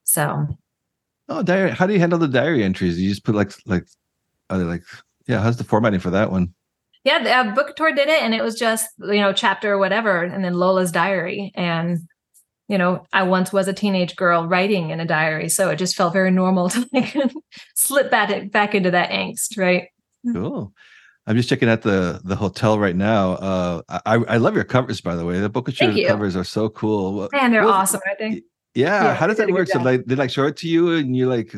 So 0.04 0.46
Oh, 1.28 1.42
diary. 1.42 1.70
How 1.70 1.86
do 1.86 1.92
you 1.92 1.98
handle 1.98 2.18
the 2.18 2.28
diary 2.28 2.62
entries? 2.62 3.00
You 3.00 3.08
just 3.08 3.24
put 3.24 3.34
like 3.34 3.52
like 3.66 3.86
are 4.48 4.58
they 4.58 4.64
like 4.64 4.82
yeah, 5.26 5.40
how's 5.40 5.56
the 5.56 5.64
formatting 5.64 6.00
for 6.00 6.10
that 6.10 6.30
one? 6.30 6.54
Yeah, 7.06 7.22
the, 7.22 7.32
uh, 7.32 7.54
Bookouture 7.54 7.94
did 7.94 8.08
it, 8.08 8.20
and 8.20 8.34
it 8.34 8.42
was 8.42 8.56
just 8.56 8.88
you 8.98 9.20
know 9.20 9.32
chapter 9.32 9.78
whatever, 9.78 10.24
and 10.24 10.44
then 10.44 10.54
Lola's 10.54 10.90
diary, 10.90 11.52
and 11.54 12.00
you 12.66 12.76
know 12.76 13.06
I 13.12 13.22
once 13.22 13.52
was 13.52 13.68
a 13.68 13.72
teenage 13.72 14.16
girl 14.16 14.48
writing 14.48 14.90
in 14.90 14.98
a 14.98 15.04
diary, 15.04 15.48
so 15.48 15.70
it 15.70 15.76
just 15.76 15.94
felt 15.94 16.12
very 16.12 16.32
normal 16.32 16.68
to 16.70 16.84
like 16.92 17.16
slip 17.76 18.10
back 18.10 18.50
back 18.50 18.74
into 18.74 18.90
that 18.90 19.10
angst, 19.10 19.56
right? 19.56 19.86
Cool. 20.32 20.72
I'm 21.28 21.36
just 21.36 21.48
checking 21.48 21.68
out 21.68 21.82
the 21.82 22.20
the 22.24 22.34
hotel 22.34 22.76
right 22.76 22.96
now. 22.96 23.34
Uh, 23.34 23.82
I 24.04 24.14
I 24.16 24.36
love 24.38 24.56
your 24.56 24.64
covers, 24.64 25.00
by 25.00 25.14
the 25.14 25.24
way. 25.24 25.38
The 25.38 25.48
Bookouture 25.48 26.08
covers 26.08 26.34
are 26.34 26.42
so 26.42 26.68
cool. 26.70 27.28
and 27.32 27.54
they're 27.54 27.62
well, 27.62 27.74
awesome, 27.74 28.00
I 28.10 28.16
think. 28.16 28.42
Yeah. 28.74 29.04
yeah 29.04 29.14
how 29.14 29.28
does 29.28 29.36
that 29.36 29.48
work? 29.48 29.68
So 29.68 29.78
like 29.78 30.06
they 30.06 30.16
like 30.16 30.30
show 30.30 30.46
it 30.46 30.56
to 30.56 30.68
you, 30.68 30.92
and 30.92 31.16
you 31.16 31.28
like. 31.28 31.54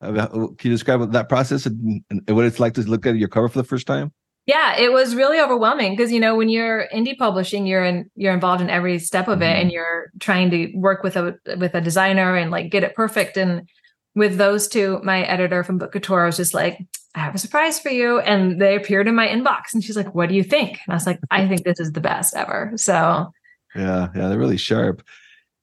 Can 0.00 0.56
you 0.62 0.70
describe 0.70 1.10
that 1.10 1.28
process 1.28 1.66
and, 1.66 2.04
and 2.08 2.22
what 2.30 2.44
it's 2.44 2.60
like 2.60 2.74
to 2.74 2.82
look 2.82 3.04
at 3.04 3.16
your 3.16 3.26
cover 3.26 3.48
for 3.48 3.58
the 3.58 3.64
first 3.64 3.84
time? 3.84 4.12
Yeah 4.48 4.76
it 4.78 4.92
was 4.92 5.14
really 5.14 5.38
overwhelming 5.38 5.94
because 5.94 6.10
you 6.10 6.18
know 6.18 6.34
when 6.34 6.48
you're 6.48 6.88
indie 6.88 7.16
publishing 7.16 7.66
you're 7.66 7.84
in 7.84 8.10
you're 8.16 8.32
involved 8.32 8.62
in 8.62 8.70
every 8.70 8.98
step 8.98 9.28
of 9.28 9.42
it 9.42 9.44
mm-hmm. 9.44 9.60
and 9.60 9.70
you're 9.70 10.10
trying 10.20 10.50
to 10.50 10.72
work 10.74 11.02
with 11.02 11.16
a 11.16 11.38
with 11.58 11.74
a 11.74 11.82
designer 11.82 12.34
and 12.34 12.50
like 12.50 12.70
get 12.70 12.82
it 12.82 12.94
perfect. 12.94 13.36
And 13.36 13.68
with 14.14 14.38
those 14.38 14.66
two 14.66 15.00
my 15.04 15.22
editor 15.24 15.62
from 15.62 15.78
Bookouture 15.78 16.24
was 16.24 16.38
just 16.38 16.54
like 16.54 16.78
i 17.14 17.20
have 17.20 17.34
a 17.34 17.38
surprise 17.38 17.78
for 17.78 17.90
you. 17.90 18.20
And 18.20 18.58
they 18.58 18.74
appeared 18.74 19.06
in 19.06 19.14
my 19.14 19.28
inbox 19.28 19.74
and 19.74 19.84
she's 19.84 19.96
like 19.96 20.14
what 20.14 20.30
do 20.30 20.34
you 20.34 20.42
think? 20.42 20.80
And 20.86 20.94
i 20.94 20.94
was 20.94 21.06
like 21.06 21.20
i 21.30 21.46
think 21.46 21.64
this 21.64 21.78
is 21.78 21.92
the 21.92 22.00
best 22.00 22.34
ever. 22.34 22.72
So 22.76 23.30
yeah 23.76 24.08
yeah 24.16 24.28
they're 24.28 24.38
really 24.38 24.56
sharp 24.56 25.02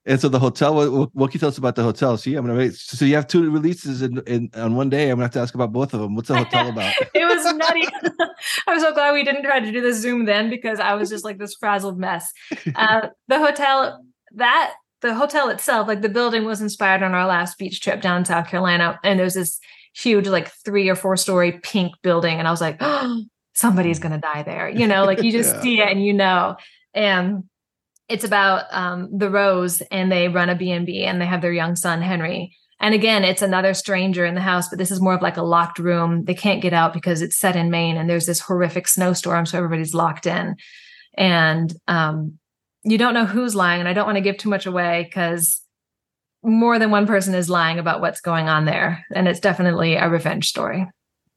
and 0.07 0.21
so 0.21 0.29
the 0.29 0.39
hotel, 0.39 0.75
what, 0.75 1.15
what, 1.15 1.31
can 1.31 1.35
you 1.35 1.39
tell 1.39 1.49
us 1.49 1.57
about 1.57 1.75
the 1.75 1.81
hotel? 1.81 2.15
See, 2.17 2.35
I'm 2.35 2.45
gonna 2.45 2.57
wait. 2.57 2.75
So 2.75 3.05
you 3.05 3.15
have 3.15 3.27
two 3.27 3.49
releases 3.49 4.03
in, 4.03 4.19
in 4.27 4.51
on 4.53 4.75
one 4.75 4.89
day. 4.89 5.09
I'm 5.09 5.15
gonna 5.15 5.23
have 5.23 5.31
to 5.31 5.39
ask 5.39 5.55
about 5.55 5.73
both 5.73 5.95
of 5.95 5.99
them. 5.99 6.15
What's 6.15 6.27
the 6.27 6.37
hotel 6.37 6.69
about? 6.69 6.93
it 7.15 7.25
was 7.25 7.53
nutty. 7.55 7.87
I'm 8.67 8.79
so 8.79 8.93
glad 8.93 9.13
we 9.13 9.23
didn't 9.23 9.43
try 9.43 9.59
to 9.59 9.71
do 9.71 9.81
the 9.81 9.93
Zoom 9.93 10.25
then 10.25 10.51
because 10.51 10.79
I 10.79 10.93
was 10.93 11.09
just 11.09 11.25
like 11.25 11.39
this 11.39 11.55
frazzled 11.55 11.97
mess. 11.97 12.31
Uh, 12.75 13.07
the 13.27 13.39
hotel, 13.39 14.05
that 14.35 14.73
the 15.01 15.15
hotel 15.15 15.49
itself, 15.49 15.87
like 15.87 16.01
the 16.01 16.09
building 16.09 16.45
was 16.45 16.61
inspired 16.61 17.01
on 17.01 17.13
our 17.15 17.25
last 17.25 17.57
beach 17.57 17.81
trip 17.81 17.99
down 18.01 18.19
in 18.19 18.25
South 18.25 18.47
Carolina, 18.47 18.99
and 19.03 19.19
there's 19.19 19.33
this 19.33 19.59
huge, 19.95 20.27
like 20.27 20.51
three 20.63 20.87
or 20.87 20.95
four 20.95 21.17
story 21.17 21.53
pink 21.63 21.93
building, 22.03 22.37
and 22.37 22.47
I 22.47 22.51
was 22.51 22.61
like, 22.61 22.77
oh, 22.79 23.23
somebody's 23.53 23.97
gonna 23.97 24.19
die 24.19 24.43
there. 24.43 24.69
You 24.69 24.85
know, 24.85 25.05
like 25.05 25.23
you 25.23 25.31
just 25.31 25.55
yeah. 25.55 25.61
see 25.61 25.81
it 25.81 25.89
and 25.89 26.05
you 26.05 26.13
know, 26.13 26.57
and 26.93 27.45
it's 28.07 28.23
about 28.23 28.65
um, 28.71 29.09
the 29.17 29.29
Rose 29.29 29.81
and 29.91 30.11
they 30.11 30.27
run 30.27 30.49
a 30.49 30.55
B&B 30.55 31.03
and 31.03 31.19
they 31.19 31.25
have 31.25 31.41
their 31.41 31.53
young 31.53 31.75
son, 31.75 32.01
Henry. 32.01 32.55
And 32.79 32.93
again, 32.93 33.23
it's 33.23 33.41
another 33.41 33.73
stranger 33.73 34.25
in 34.25 34.35
the 34.35 34.41
house, 34.41 34.69
but 34.69 34.77
this 34.77 34.91
is 34.91 35.01
more 35.01 35.15
of 35.15 35.21
like 35.21 35.37
a 35.37 35.43
locked 35.43 35.79
room. 35.79 36.25
They 36.25 36.33
can't 36.33 36.61
get 36.61 36.73
out 36.73 36.93
because 36.93 37.21
it's 37.21 37.37
set 37.37 37.55
in 37.55 37.71
Maine 37.71 37.97
and 37.97 38.09
there's 38.09 38.25
this 38.25 38.41
horrific 38.41 38.87
snowstorm. 38.87 39.45
So 39.45 39.57
everybody's 39.57 39.93
locked 39.93 40.25
in. 40.25 40.55
And 41.17 41.73
um, 41.87 42.37
you 42.83 42.97
don't 42.97 43.13
know 43.13 43.25
who's 43.25 43.55
lying. 43.55 43.79
And 43.79 43.89
I 43.89 43.93
don't 43.93 44.05
want 44.05 44.17
to 44.17 44.21
give 44.21 44.37
too 44.37 44.49
much 44.49 44.65
away 44.65 45.05
because 45.05 45.61
more 46.43 46.77
than 46.77 46.91
one 46.91 47.07
person 47.07 47.33
is 47.33 47.49
lying 47.49 47.79
about 47.79 48.01
what's 48.01 48.21
going 48.21 48.49
on 48.49 48.65
there. 48.65 49.05
And 49.15 49.27
it's 49.27 49.39
definitely 49.39 49.95
a 49.95 50.09
revenge 50.09 50.47
story. 50.47 50.85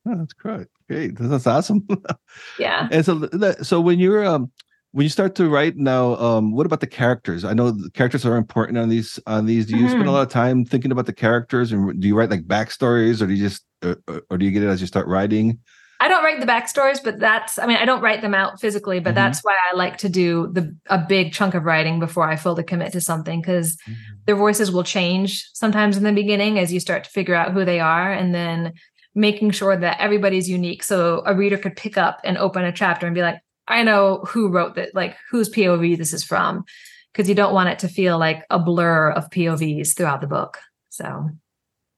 Oh, 0.06 0.16
that's 0.16 0.32
great. 0.32 0.66
Great. 0.88 1.16
That's 1.18 1.46
awesome. 1.46 1.86
yeah. 2.58 2.88
And 2.90 3.04
so, 3.04 3.28
so 3.62 3.80
when 3.80 3.98
you're, 4.00 4.26
um, 4.26 4.50
when 4.92 5.04
you 5.04 5.10
start 5.10 5.34
to 5.34 5.48
write 5.48 5.76
now 5.76 6.16
um, 6.16 6.52
what 6.52 6.66
about 6.66 6.80
the 6.80 6.86
characters 6.86 7.44
i 7.44 7.52
know 7.52 7.70
the 7.70 7.90
characters 7.90 8.24
are 8.24 8.36
important 8.36 8.78
on 8.78 8.88
these 8.88 9.18
on 9.26 9.46
these 9.46 9.66
do 9.66 9.72
you 9.72 9.78
mm-hmm. 9.78 9.88
spend 9.88 10.02
a 10.02 10.06
mm-hmm. 10.06 10.14
lot 10.14 10.22
of 10.22 10.28
time 10.28 10.64
thinking 10.64 10.92
about 10.92 11.06
the 11.06 11.12
characters 11.12 11.72
and 11.72 12.00
do 12.00 12.08
you 12.08 12.16
write 12.16 12.30
like 12.30 12.46
backstories 12.46 13.20
or 13.20 13.26
do 13.26 13.34
you 13.34 13.48
just 13.48 13.64
or, 13.84 13.96
or, 14.30 14.38
do 14.38 14.44
you 14.44 14.50
get 14.50 14.62
it 14.62 14.66
as 14.66 14.80
you 14.80 14.86
start 14.86 15.06
writing 15.06 15.58
i 16.00 16.08
don't 16.08 16.24
write 16.24 16.40
the 16.40 16.46
backstories 16.46 17.02
but 17.02 17.18
that's 17.18 17.58
i 17.58 17.66
mean 17.66 17.76
i 17.76 17.84
don't 17.84 18.00
write 18.00 18.22
them 18.22 18.34
out 18.34 18.60
physically 18.60 18.98
but 18.98 19.10
mm-hmm. 19.10 19.16
that's 19.16 19.40
why 19.40 19.54
i 19.70 19.76
like 19.76 19.98
to 19.98 20.08
do 20.08 20.48
the 20.52 20.74
a 20.86 20.98
big 20.98 21.32
chunk 21.32 21.54
of 21.54 21.64
writing 21.64 22.00
before 22.00 22.24
i 22.24 22.34
fully 22.34 22.64
commit 22.64 22.92
to 22.92 23.00
something 23.00 23.40
because 23.40 23.76
mm-hmm. 23.76 23.92
their 24.26 24.36
voices 24.36 24.72
will 24.72 24.84
change 24.84 25.48
sometimes 25.52 25.96
in 25.96 26.02
the 26.02 26.12
beginning 26.12 26.58
as 26.58 26.72
you 26.72 26.80
start 26.80 27.04
to 27.04 27.10
figure 27.10 27.34
out 27.34 27.52
who 27.52 27.64
they 27.64 27.78
are 27.78 28.12
and 28.12 28.34
then 28.34 28.72
making 29.14 29.50
sure 29.50 29.76
that 29.76 30.00
everybody's 30.00 30.48
unique 30.48 30.82
so 30.82 31.22
a 31.26 31.34
reader 31.34 31.58
could 31.58 31.76
pick 31.76 31.96
up 31.96 32.20
and 32.24 32.38
open 32.38 32.64
a 32.64 32.72
chapter 32.72 33.06
and 33.06 33.14
be 33.14 33.22
like 33.22 33.40
I 33.68 33.82
know 33.82 34.24
who 34.26 34.48
wrote 34.48 34.74
that, 34.76 34.94
like 34.94 35.16
whose 35.30 35.50
POV 35.50 35.96
this 35.96 36.12
is 36.12 36.24
from, 36.24 36.64
because 37.12 37.28
you 37.28 37.34
don't 37.34 37.54
want 37.54 37.68
it 37.68 37.78
to 37.80 37.88
feel 37.88 38.18
like 38.18 38.44
a 38.50 38.58
blur 38.58 39.10
of 39.10 39.30
POVs 39.30 39.96
throughout 39.96 40.20
the 40.20 40.26
book. 40.26 40.58
So, 40.88 41.30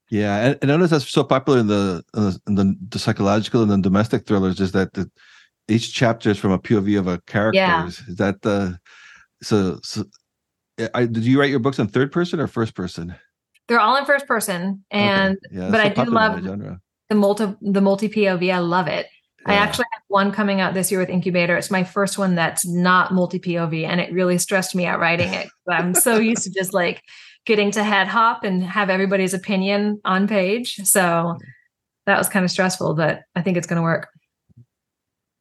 yeah, 0.09 0.45
and, 0.45 0.59
and 0.61 0.71
I 0.71 0.75
notice 0.75 0.91
that's 0.91 1.09
so 1.09 1.23
popular 1.23 1.59
in 1.59 1.67
the, 1.67 2.03
in 2.47 2.55
the, 2.55 2.75
the 2.89 2.99
psychological 2.99 3.61
and 3.61 3.71
the 3.71 3.77
domestic 3.77 4.27
thrillers 4.27 4.59
is 4.59 4.73
that 4.73 4.93
the, 4.93 5.09
each 5.67 5.93
chapter 5.93 6.29
is 6.29 6.37
from 6.37 6.51
a 6.51 6.59
POV 6.59 6.99
of 6.99 7.07
a 7.07 7.21
character. 7.21 7.57
Yeah. 7.57 7.87
Is 7.87 8.15
that 8.17 8.41
the 8.41 8.77
so 9.41 9.79
so? 9.83 10.03
Eh, 10.77 10.87
I, 10.93 11.05
did 11.05 11.23
you 11.23 11.39
write 11.39 11.49
your 11.49 11.59
books 11.59 11.79
in 11.79 11.87
third 11.87 12.11
person 12.11 12.39
or 12.39 12.47
first 12.47 12.75
person? 12.75 13.15
They're 13.67 13.79
all 13.79 13.95
in 13.95 14.05
first 14.05 14.27
person, 14.27 14.83
and 14.91 15.37
okay. 15.37 15.57
yeah, 15.61 15.69
but 15.69 15.79
I 15.79 15.89
do 15.89 16.11
love 16.11 16.43
the 16.43 17.15
multi 17.15 17.55
the 17.61 17.81
multi 17.81 18.09
POV. 18.09 18.53
I 18.53 18.59
love 18.59 18.87
it. 18.87 19.07
Yeah. 19.45 19.53
I 19.53 19.55
actually 19.55 19.85
have 19.93 20.03
one 20.07 20.31
coming 20.31 20.61
out 20.61 20.73
this 20.73 20.91
year 20.91 20.99
with 20.99 21.09
Inkubator. 21.09 21.57
It's 21.57 21.71
my 21.71 21.83
first 21.83 22.17
one 22.17 22.35
that's 22.35 22.65
not 22.65 23.13
multi 23.13 23.39
POV, 23.39 23.87
and 23.87 23.99
it 23.99 24.11
really 24.13 24.37
stressed 24.37 24.75
me 24.75 24.85
out 24.85 24.99
writing 24.99 25.33
it. 25.33 25.49
I'm 25.69 25.93
so 25.93 26.17
used 26.17 26.43
to 26.43 26.51
just 26.51 26.73
like 26.73 27.01
getting 27.45 27.71
to 27.71 27.83
head 27.83 28.07
hop 28.07 28.43
and 28.43 28.63
have 28.63 28.89
everybody's 28.89 29.33
opinion 29.33 29.99
on 30.05 30.27
page. 30.27 30.75
So 30.83 31.37
that 32.05 32.17
was 32.17 32.29
kind 32.29 32.45
of 32.45 32.51
stressful, 32.51 32.93
but 32.93 33.21
I 33.35 33.41
think 33.41 33.57
it's 33.57 33.67
going 33.67 33.77
to 33.77 33.83
work. 33.83 34.09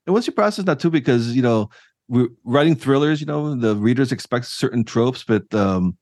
And 0.07 0.15
what's 0.15 0.27
your 0.27 0.35
process 0.35 0.65
now 0.65 0.75
too? 0.75 0.91
Because 0.91 1.37
you 1.37 1.43
know, 1.43 1.69
we're 2.09 2.29
writing 2.45 2.75
thrillers. 2.75 3.21
You 3.21 3.27
know, 3.27 3.55
the 3.55 3.77
readers 3.77 4.13
expect 4.13 4.47
certain 4.47 4.85
tropes, 4.85 5.25
but 5.25 5.53
um, 5.55 5.97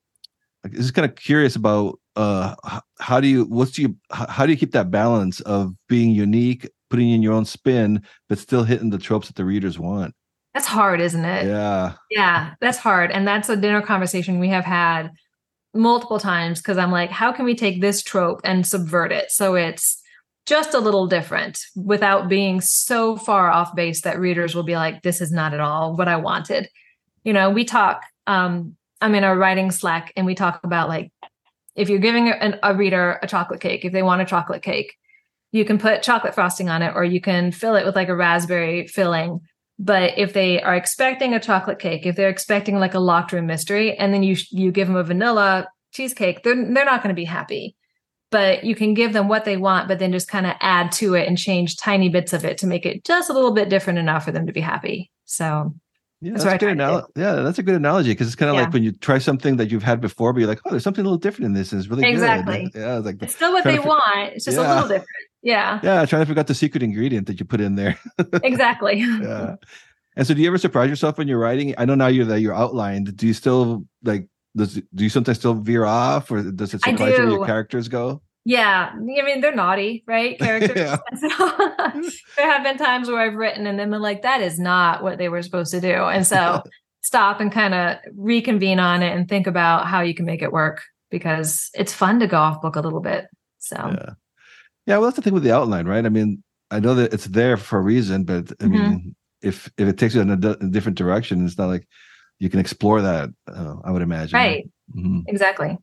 I'm 0.64 0.72
just 0.72 0.94
kind 0.94 1.08
of 1.08 1.16
curious 1.16 1.56
about 1.56 1.98
uh, 2.16 2.54
how 3.00 3.20
do 3.20 3.28
you 3.28 3.44
what's 3.44 3.78
you 3.78 3.96
how 4.10 4.46
do 4.46 4.52
you 4.52 4.58
keep 4.58 4.72
that 4.72 4.90
balance 4.90 5.40
of 5.40 5.74
being 5.88 6.10
unique 6.10 6.68
putting 6.90 7.10
in 7.10 7.22
your 7.22 7.32
own 7.32 7.44
spin, 7.44 8.02
but 8.28 8.38
still 8.38 8.64
hitting 8.64 8.90
the 8.90 8.98
tropes 8.98 9.26
that 9.28 9.36
the 9.36 9.44
readers 9.44 9.78
want. 9.78 10.14
That's 10.54 10.66
hard, 10.66 11.00
isn't 11.00 11.24
it? 11.24 11.46
Yeah. 11.46 11.94
Yeah, 12.10 12.54
that's 12.60 12.78
hard. 12.78 13.10
And 13.10 13.26
that's 13.26 13.48
a 13.48 13.56
dinner 13.56 13.82
conversation 13.82 14.38
we 14.40 14.48
have 14.48 14.64
had 14.64 15.10
multiple 15.74 16.18
times 16.18 16.60
because 16.60 16.78
I'm 16.78 16.90
like, 16.90 17.10
how 17.10 17.32
can 17.32 17.44
we 17.44 17.54
take 17.54 17.80
this 17.80 18.02
trope 18.02 18.40
and 18.44 18.66
subvert 18.66 19.12
it 19.12 19.30
so 19.30 19.54
it's 19.54 20.02
just 20.46 20.72
a 20.72 20.80
little 20.80 21.06
different 21.06 21.60
without 21.76 22.28
being 22.28 22.60
so 22.62 23.16
far 23.16 23.50
off 23.50 23.74
base 23.74 24.00
that 24.00 24.18
readers 24.18 24.54
will 24.54 24.62
be 24.62 24.76
like, 24.76 25.02
this 25.02 25.20
is 25.20 25.30
not 25.30 25.52
at 25.52 25.60
all 25.60 25.94
what 25.94 26.08
I 26.08 26.16
wanted. 26.16 26.70
You 27.22 27.34
know, 27.34 27.50
we 27.50 27.66
talk, 27.66 28.02
um, 28.26 28.74
I'm 29.02 29.14
in 29.14 29.24
a 29.24 29.36
writing 29.36 29.70
Slack 29.70 30.10
and 30.16 30.24
we 30.24 30.34
talk 30.34 30.60
about 30.64 30.88
like, 30.88 31.12
if 31.76 31.90
you're 31.90 31.98
giving 31.98 32.28
a, 32.28 32.58
a 32.62 32.74
reader 32.74 33.18
a 33.22 33.26
chocolate 33.26 33.60
cake, 33.60 33.84
if 33.84 33.92
they 33.92 34.02
want 34.02 34.22
a 34.22 34.24
chocolate 34.24 34.62
cake, 34.62 34.96
you 35.52 35.64
can 35.64 35.78
put 35.78 36.02
chocolate 36.02 36.34
frosting 36.34 36.68
on 36.68 36.82
it 36.82 36.92
or 36.94 37.04
you 37.04 37.20
can 37.20 37.52
fill 37.52 37.74
it 37.74 37.86
with 37.86 37.96
like 37.96 38.08
a 38.08 38.16
raspberry 38.16 38.86
filling 38.86 39.40
but 39.78 40.12
if 40.16 40.32
they 40.32 40.60
are 40.60 40.74
expecting 40.74 41.34
a 41.34 41.40
chocolate 41.40 41.78
cake 41.78 42.06
if 42.06 42.16
they're 42.16 42.28
expecting 42.28 42.78
like 42.78 42.94
a 42.94 43.00
locked 43.00 43.32
room 43.32 43.46
mystery 43.46 43.96
and 43.96 44.12
then 44.12 44.22
you 44.22 44.36
you 44.50 44.70
give 44.70 44.88
them 44.88 44.96
a 44.96 45.04
vanilla 45.04 45.66
cheesecake 45.92 46.42
they're 46.42 46.54
they're 46.54 46.84
not 46.84 47.02
going 47.02 47.14
to 47.14 47.20
be 47.20 47.24
happy 47.24 47.74
but 48.30 48.62
you 48.62 48.74
can 48.74 48.92
give 48.92 49.12
them 49.12 49.28
what 49.28 49.44
they 49.44 49.56
want 49.56 49.88
but 49.88 49.98
then 49.98 50.12
just 50.12 50.28
kind 50.28 50.46
of 50.46 50.54
add 50.60 50.92
to 50.92 51.14
it 51.14 51.26
and 51.26 51.38
change 51.38 51.76
tiny 51.76 52.08
bits 52.08 52.32
of 52.32 52.44
it 52.44 52.58
to 52.58 52.66
make 52.66 52.84
it 52.84 53.04
just 53.04 53.30
a 53.30 53.32
little 53.32 53.52
bit 53.52 53.68
different 53.68 53.98
enough 53.98 54.24
for 54.24 54.32
them 54.32 54.46
to 54.46 54.52
be 54.52 54.60
happy 54.60 55.10
so 55.24 55.74
yeah, 56.20 56.32
that's, 56.32 56.44
that's 56.44 56.54
a 56.56 56.58
good 56.58 56.72
analogy. 56.72 57.06
Yeah, 57.14 57.34
that's 57.36 57.58
a 57.60 57.62
good 57.62 57.76
analogy 57.76 58.10
because 58.10 58.26
it's 58.26 58.34
kind 58.34 58.50
of 58.50 58.56
yeah. 58.56 58.62
like 58.62 58.72
when 58.72 58.82
you 58.82 58.90
try 58.90 59.18
something 59.18 59.56
that 59.58 59.70
you've 59.70 59.84
had 59.84 60.00
before, 60.00 60.32
but 60.32 60.40
you're 60.40 60.48
like, 60.48 60.60
oh, 60.64 60.70
there's 60.70 60.82
something 60.82 61.02
a 61.02 61.08
little 61.08 61.18
different 61.18 61.46
in 61.46 61.52
this, 61.52 61.70
and 61.70 61.80
it's 61.80 61.88
really 61.88 62.08
exactly. 62.08 62.70
good. 62.72 62.80
Yeah, 62.80 62.96
it's 62.96 63.06
like 63.06 63.22
it's 63.22 63.36
still 63.36 63.52
what 63.52 63.62
they 63.62 63.78
want. 63.78 64.32
It's 64.34 64.44
just 64.44 64.56
yeah. 64.56 64.64
a 64.64 64.74
little 64.74 64.88
different. 64.88 65.08
Yeah. 65.42 65.80
Yeah, 65.82 66.02
I 66.02 66.06
trying 66.06 66.22
to 66.22 66.26
figure 66.26 66.40
out 66.40 66.46
the 66.46 66.54
secret 66.54 66.82
ingredient 66.82 67.26
that 67.26 67.38
you 67.38 67.46
put 67.46 67.60
in 67.60 67.76
there. 67.76 67.98
exactly. 68.42 68.98
yeah. 68.98 69.56
And 70.16 70.26
so, 70.26 70.34
do 70.34 70.42
you 70.42 70.48
ever 70.48 70.58
surprise 70.58 70.90
yourself 70.90 71.18
when 71.18 71.28
you're 71.28 71.38
writing? 71.38 71.74
I 71.78 71.84
know 71.84 71.94
now 71.94 72.08
you're 72.08 72.24
that 72.26 72.40
you're 72.40 72.54
outlined. 72.54 73.16
Do 73.16 73.26
you 73.26 73.34
still 73.34 73.84
like? 74.02 74.26
Does 74.56 74.74
do 74.74 75.04
you 75.04 75.10
sometimes 75.10 75.38
still 75.38 75.54
veer 75.54 75.84
off, 75.84 76.30
or 76.30 76.42
does 76.42 76.74
it 76.74 76.82
surprise 76.82 77.16
you 77.16 77.24
where 77.24 77.28
your 77.28 77.46
characters 77.46 77.86
go? 77.86 78.20
Yeah, 78.44 78.90
I 78.92 78.98
mean 78.98 79.40
they're 79.40 79.54
naughty, 79.54 80.02
right? 80.06 80.36
Characters. 80.40 80.74
there 82.36 82.50
have 82.50 82.64
been 82.64 82.78
times 82.78 83.08
where 83.08 83.20
I've 83.20 83.34
written 83.34 83.66
and 83.66 83.78
then 83.78 83.90
been 83.90 84.02
like, 84.02 84.22
"That 84.22 84.40
is 84.40 84.58
not 84.58 85.02
what 85.02 85.18
they 85.18 85.28
were 85.28 85.42
supposed 85.42 85.70
to 85.72 85.80
do," 85.80 85.92
and 85.92 86.26
so 86.26 86.62
stop 87.02 87.40
and 87.40 87.52
kind 87.52 87.74
of 87.74 87.98
reconvene 88.16 88.80
on 88.80 89.02
it 89.02 89.14
and 89.14 89.28
think 89.28 89.46
about 89.46 89.86
how 89.86 90.00
you 90.00 90.14
can 90.14 90.24
make 90.24 90.42
it 90.42 90.50
work 90.50 90.82
because 91.10 91.70
it's 91.74 91.92
fun 91.92 92.20
to 92.20 92.26
go 92.26 92.38
off 92.38 92.60
book 92.60 92.76
a 92.76 92.80
little 92.80 93.00
bit. 93.00 93.26
So, 93.58 93.76
yeah, 93.76 94.10
yeah. 94.88 94.96
Well, 94.96 95.04
that's 95.04 95.16
the 95.16 95.22
thing 95.22 95.34
with 95.34 95.44
the 95.44 95.54
outline, 95.54 95.86
right? 95.86 96.04
I 96.04 96.08
mean, 96.08 96.42
I 96.70 96.80
know 96.80 96.94
that 96.94 97.12
it's 97.12 97.26
there 97.26 97.56
for 97.56 97.78
a 97.78 97.82
reason, 97.82 98.24
but 98.24 98.52
I 98.60 98.66
mean, 98.66 98.80
mm-hmm. 98.80 99.08
if 99.42 99.70
if 99.78 99.86
it 99.86 99.98
takes 99.98 100.14
you 100.14 100.20
in 100.20 100.30
a, 100.30 100.36
d- 100.36 100.56
different 100.70 100.98
direction, 100.98 101.44
it's 101.44 101.58
not 101.58 101.68
like 101.68 101.86
you 102.38 102.48
can 102.48 102.60
explore 102.60 103.00
that. 103.02 103.30
Uh, 103.46 103.76
I 103.84 103.90
would 103.90 104.02
imagine, 104.02 104.36
right? 104.36 104.68
Mm-hmm. 104.96 105.20
Exactly. 105.28 105.76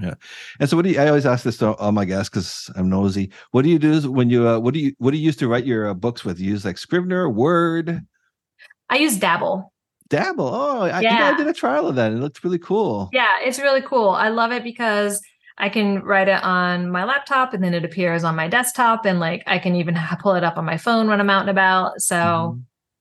Yeah. 0.00 0.14
And 0.58 0.70
so, 0.70 0.76
what 0.76 0.84
do 0.84 0.90
you? 0.90 1.00
I 1.00 1.08
always 1.08 1.26
ask 1.26 1.44
this 1.44 1.58
to 1.58 1.74
all 1.74 1.92
my 1.92 2.04
guests 2.04 2.30
because 2.30 2.70
I'm 2.76 2.88
nosy. 2.88 3.30
What 3.50 3.62
do 3.62 3.68
you 3.68 3.78
do 3.78 4.10
when 4.10 4.30
you? 4.30 4.48
Uh, 4.48 4.58
what 4.58 4.74
do 4.74 4.80
you? 4.80 4.94
What 4.98 5.10
do 5.10 5.18
you 5.18 5.24
use 5.24 5.36
to 5.36 5.48
write 5.48 5.66
your 5.66 5.88
uh, 5.88 5.94
books 5.94 6.24
with? 6.24 6.40
You 6.40 6.50
use 6.50 6.64
like 6.64 6.78
Scrivener, 6.78 7.28
Word. 7.28 8.00
I 8.88 8.96
use 8.96 9.16
Dabble. 9.16 9.72
Dabble. 10.08 10.46
Oh, 10.46 10.82
I 10.82 11.00
yeah. 11.00 11.10
think 11.10 11.20
I 11.20 11.36
did 11.36 11.46
a 11.46 11.52
trial 11.52 11.88
of 11.88 11.96
that. 11.96 12.12
It 12.12 12.16
looks 12.16 12.44
really 12.44 12.58
cool. 12.58 13.08
Yeah, 13.12 13.40
it's 13.42 13.58
really 13.58 13.82
cool. 13.82 14.10
I 14.10 14.28
love 14.28 14.52
it 14.52 14.62
because 14.62 15.20
I 15.58 15.68
can 15.68 16.02
write 16.02 16.28
it 16.28 16.42
on 16.42 16.90
my 16.90 17.04
laptop 17.04 17.54
and 17.54 17.62
then 17.62 17.74
it 17.74 17.84
appears 17.84 18.24
on 18.24 18.36
my 18.36 18.48
desktop, 18.48 19.04
and 19.04 19.20
like 19.20 19.42
I 19.46 19.58
can 19.58 19.76
even 19.76 19.98
pull 20.20 20.34
it 20.34 20.44
up 20.44 20.56
on 20.56 20.64
my 20.64 20.76
phone 20.76 21.08
when 21.08 21.20
I'm 21.20 21.30
out 21.30 21.42
and 21.42 21.50
about. 21.50 22.00
So 22.00 22.16
mm-hmm. 22.16 22.60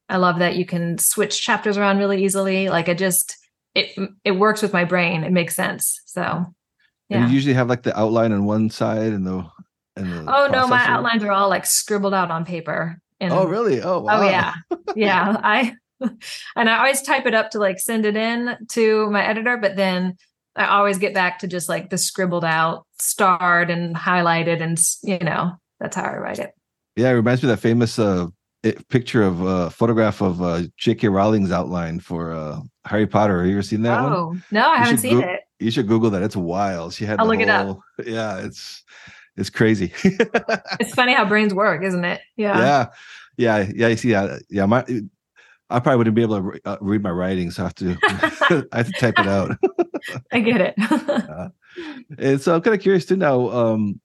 I 0.10 0.18
love 0.18 0.40
that 0.40 0.56
you 0.56 0.66
can 0.66 0.98
switch 0.98 1.42
chapters 1.42 1.78
around 1.78 1.98
really 1.98 2.24
easily. 2.24 2.70
Like 2.70 2.88
it 2.88 2.98
just 2.98 3.38
it 3.76 3.98
it 4.24 4.32
works 4.32 4.62
with 4.62 4.74
my 4.74 4.84
brain. 4.84 5.24
It 5.24 5.32
makes 5.32 5.56
sense. 5.56 6.02
So 6.06 6.46
yeah. 7.10 7.28
You 7.28 7.34
usually 7.34 7.54
have 7.54 7.70
like 7.70 7.84
the 7.84 7.98
outline 7.98 8.32
on 8.32 8.46
one 8.46 8.70
side 8.70 9.12
and 9.12 9.26
the 9.26 9.46
and 9.96 10.12
the 10.12 10.34
Oh 10.34 10.48
no, 10.48 10.68
my 10.68 10.86
outlines 10.86 11.24
are 11.24 11.32
all 11.32 11.50
like 11.50 11.66
scribbled 11.66 12.14
out 12.14 12.32
on 12.32 12.46
paper. 12.46 13.00
And, 13.20 13.34
oh 13.34 13.46
really? 13.46 13.82
Oh 13.82 14.00
wow. 14.00 14.22
Oh 14.22 14.30
yeah. 14.30 14.54
yeah. 14.96 15.38
I 15.44 15.76
and 16.56 16.70
I 16.70 16.78
always 16.78 17.02
type 17.02 17.26
it 17.26 17.34
up 17.34 17.52
to 17.52 17.60
like 17.60 17.80
send 17.80 18.06
it 18.06 18.16
in 18.16 18.58
to 18.70 19.10
my 19.12 19.26
editor, 19.26 19.58
but 19.58 19.76
then 19.76 20.18
I 20.56 20.66
always 20.68 20.98
get 20.98 21.14
back 21.14 21.40
to 21.40 21.48
just 21.48 21.70
like 21.70 21.90
the 21.90 21.98
scribbled 21.98 22.46
out, 22.46 22.86
starred 23.00 23.70
and 23.70 23.96
highlighted, 23.96 24.62
and 24.62 24.78
you 25.04 25.20
know 25.20 25.54
that's 25.80 25.96
how 25.96 26.04
I 26.04 26.18
write 26.18 26.40
it. 26.40 26.52
Yeah, 26.96 27.10
it 27.10 27.14
reminds 27.14 27.42
me 27.42 27.50
of 27.50 27.56
that 27.56 27.62
famous 27.62 27.98
uh, 27.98 28.28
picture 28.90 29.24
of 29.24 29.42
a 29.42 29.46
uh, 29.46 29.70
photograph 29.70 30.22
of 30.22 30.42
uh, 30.42 30.64
J.K. 30.78 31.08
Rowling's 31.08 31.52
outline 31.52 32.00
for 32.00 32.34
uh, 32.34 32.60
Harry 32.86 33.08
Potter. 33.08 33.40
Have 33.40 33.48
you 33.48 33.54
ever 33.54 33.62
seen 33.62 33.82
that 33.84 34.04
oh, 34.04 34.28
one? 34.28 34.44
no, 34.52 34.70
I 34.70 34.78
haven't 34.78 34.98
seen 34.98 35.22
go- 35.22 35.28
it 35.28 35.42
you 35.62 35.72
should 35.72 35.88
Google 35.88 36.10
that. 36.10 36.24
It's 36.24 36.36
wild. 36.36 36.94
She 36.94 37.06
had. 37.06 37.20
I'll 37.20 37.28
look 37.28 37.38
whole, 37.38 37.44
it 37.44 37.50
up. 37.50 37.80
Yeah, 38.06 38.40
it's 38.40 38.84
it's 39.38 39.50
crazy. 39.50 39.94
it's 40.04 40.94
funny 40.94 41.14
how 41.14 41.26
brains 41.26 41.54
work, 41.54 41.84
isn't 41.84 42.04
it? 42.04 42.22
Yeah. 42.36 42.58
Yeah, 42.58 42.88
yeah, 43.38 43.72
yeah. 43.74 43.88
You 43.88 43.96
see, 43.96 44.12
yeah, 44.12 44.40
yeah. 44.50 44.66
My, 44.66 44.84
I 45.70 45.80
probably 45.80 45.98
wouldn't 45.98 46.16
be 46.16 46.24
able 46.24 46.36
to 46.36 46.42
re- 46.42 46.60
uh, 46.66 46.78
read 46.82 47.04
my 47.04 47.12
writing, 47.12 47.52
so 47.52 47.64
I 47.64 47.66
have 47.68 47.76
to, 47.76 47.98
I 48.72 48.78
have 48.78 48.88
to 48.88 48.94
type 49.00 49.20
it 49.20 49.28
out. 49.28 49.58
I 50.32 50.40
get 50.40 50.62
it. 50.62 50.76
uh, 50.92 51.50
and 52.18 52.42
so 52.42 52.56
I'm 52.56 52.62
kind 52.62 52.76
of 52.76 52.82
curious 52.82 53.06
to 53.06 53.16
know 53.16 53.52
um, 53.52 54.02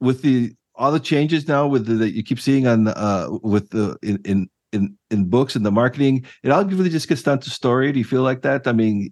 with 0.00 0.22
the 0.22 0.54
all 0.74 0.92
the 0.92 1.00
changes 1.00 1.46
now 1.46 1.66
with 1.66 1.86
the, 1.86 1.94
that 1.94 2.14
you 2.14 2.22
keep 2.22 2.40
seeing 2.40 2.66
on 2.66 2.88
uh 2.88 3.28
with 3.42 3.70
the 3.70 3.96
in 4.02 4.20
in 4.24 4.50
in 4.72 4.98
in 5.10 5.28
books 5.28 5.54
and 5.54 5.64
the 5.64 5.70
marketing, 5.70 6.24
it 6.42 6.50
all 6.50 6.64
really 6.64 6.90
just 6.90 7.08
gets 7.08 7.22
down 7.22 7.38
to 7.40 7.50
story. 7.50 7.92
Do 7.92 7.98
you 7.98 8.04
feel 8.04 8.22
like 8.22 8.42
that? 8.42 8.66
I 8.66 8.72
mean, 8.72 9.10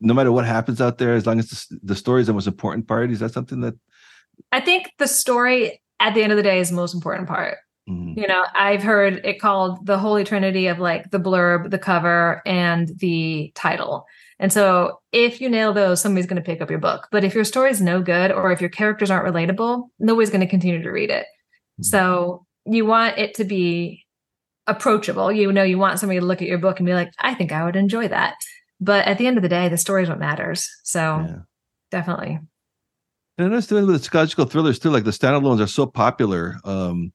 no 0.00 0.12
matter 0.12 0.32
what 0.32 0.44
happens 0.44 0.80
out 0.80 0.98
there, 0.98 1.14
as 1.14 1.26
long 1.26 1.38
as 1.38 1.48
the, 1.48 1.78
the 1.82 1.94
story 1.94 2.20
is 2.20 2.26
the 2.26 2.32
most 2.32 2.48
important 2.48 2.88
part, 2.88 3.10
is 3.10 3.20
that 3.20 3.32
something 3.32 3.60
that? 3.60 3.74
I 4.52 4.60
think 4.60 4.92
the 4.98 5.08
story 5.08 5.80
at 6.00 6.14
the 6.14 6.22
end 6.22 6.32
of 6.32 6.36
the 6.36 6.42
day 6.42 6.58
is 6.58 6.70
the 6.70 6.76
most 6.76 6.94
important 6.94 7.28
part. 7.28 7.58
Mm-hmm. 7.88 8.18
You 8.18 8.26
know, 8.26 8.44
I've 8.54 8.82
heard 8.82 9.24
it 9.24 9.40
called 9.40 9.86
the 9.86 9.98
holy 9.98 10.24
trinity 10.24 10.66
of 10.66 10.78
like 10.78 11.10
the 11.10 11.18
blurb, 11.18 11.70
the 11.70 11.78
cover, 11.78 12.42
and 12.44 12.88
the 12.98 13.52
title. 13.54 14.06
And 14.38 14.52
so 14.52 15.00
if 15.12 15.40
you 15.40 15.48
nail 15.48 15.72
those, 15.72 16.00
somebody's 16.00 16.26
going 16.26 16.40
to 16.40 16.46
pick 16.46 16.60
up 16.60 16.70
your 16.70 16.78
book. 16.78 17.08
But 17.10 17.24
if 17.24 17.34
your 17.34 17.44
story 17.44 17.70
is 17.70 17.80
no 17.80 18.00
good 18.00 18.30
or 18.30 18.52
if 18.52 18.60
your 18.60 18.70
characters 18.70 19.10
aren't 19.10 19.26
relatable, 19.32 19.88
nobody's 19.98 20.30
going 20.30 20.40
to 20.40 20.46
continue 20.46 20.80
to 20.82 20.90
read 20.90 21.10
it. 21.10 21.24
Mm-hmm. 21.24 21.82
So 21.84 22.46
you 22.64 22.86
want 22.86 23.18
it 23.18 23.34
to 23.34 23.44
be 23.44 24.04
approachable. 24.66 25.32
You 25.32 25.50
know, 25.50 25.64
you 25.64 25.78
want 25.78 25.98
somebody 25.98 26.20
to 26.20 26.26
look 26.26 26.42
at 26.42 26.48
your 26.48 26.58
book 26.58 26.78
and 26.78 26.86
be 26.86 26.94
like, 26.94 27.10
I 27.18 27.34
think 27.34 27.50
I 27.50 27.64
would 27.64 27.76
enjoy 27.76 28.08
that. 28.08 28.34
But 28.80 29.06
at 29.06 29.18
the 29.18 29.26
end 29.26 29.38
of 29.38 29.42
the 29.42 29.48
day, 29.48 29.68
the 29.68 29.76
story 29.76 30.04
is 30.04 30.08
what 30.08 30.20
matters. 30.20 30.68
So 30.84 31.00
yeah. 31.00 31.36
definitely. 31.90 32.38
And 33.38 33.52
that's 33.52 33.66
doing 33.66 33.86
with 33.86 33.96
the 33.96 34.04
psychological 34.04 34.44
thrillers 34.44 34.78
too. 34.78 34.90
Like 34.90 35.04
the 35.04 35.10
standalones 35.10 35.60
are 35.60 35.66
so 35.66 35.86
popular. 35.86 36.56
Um, 36.64 37.12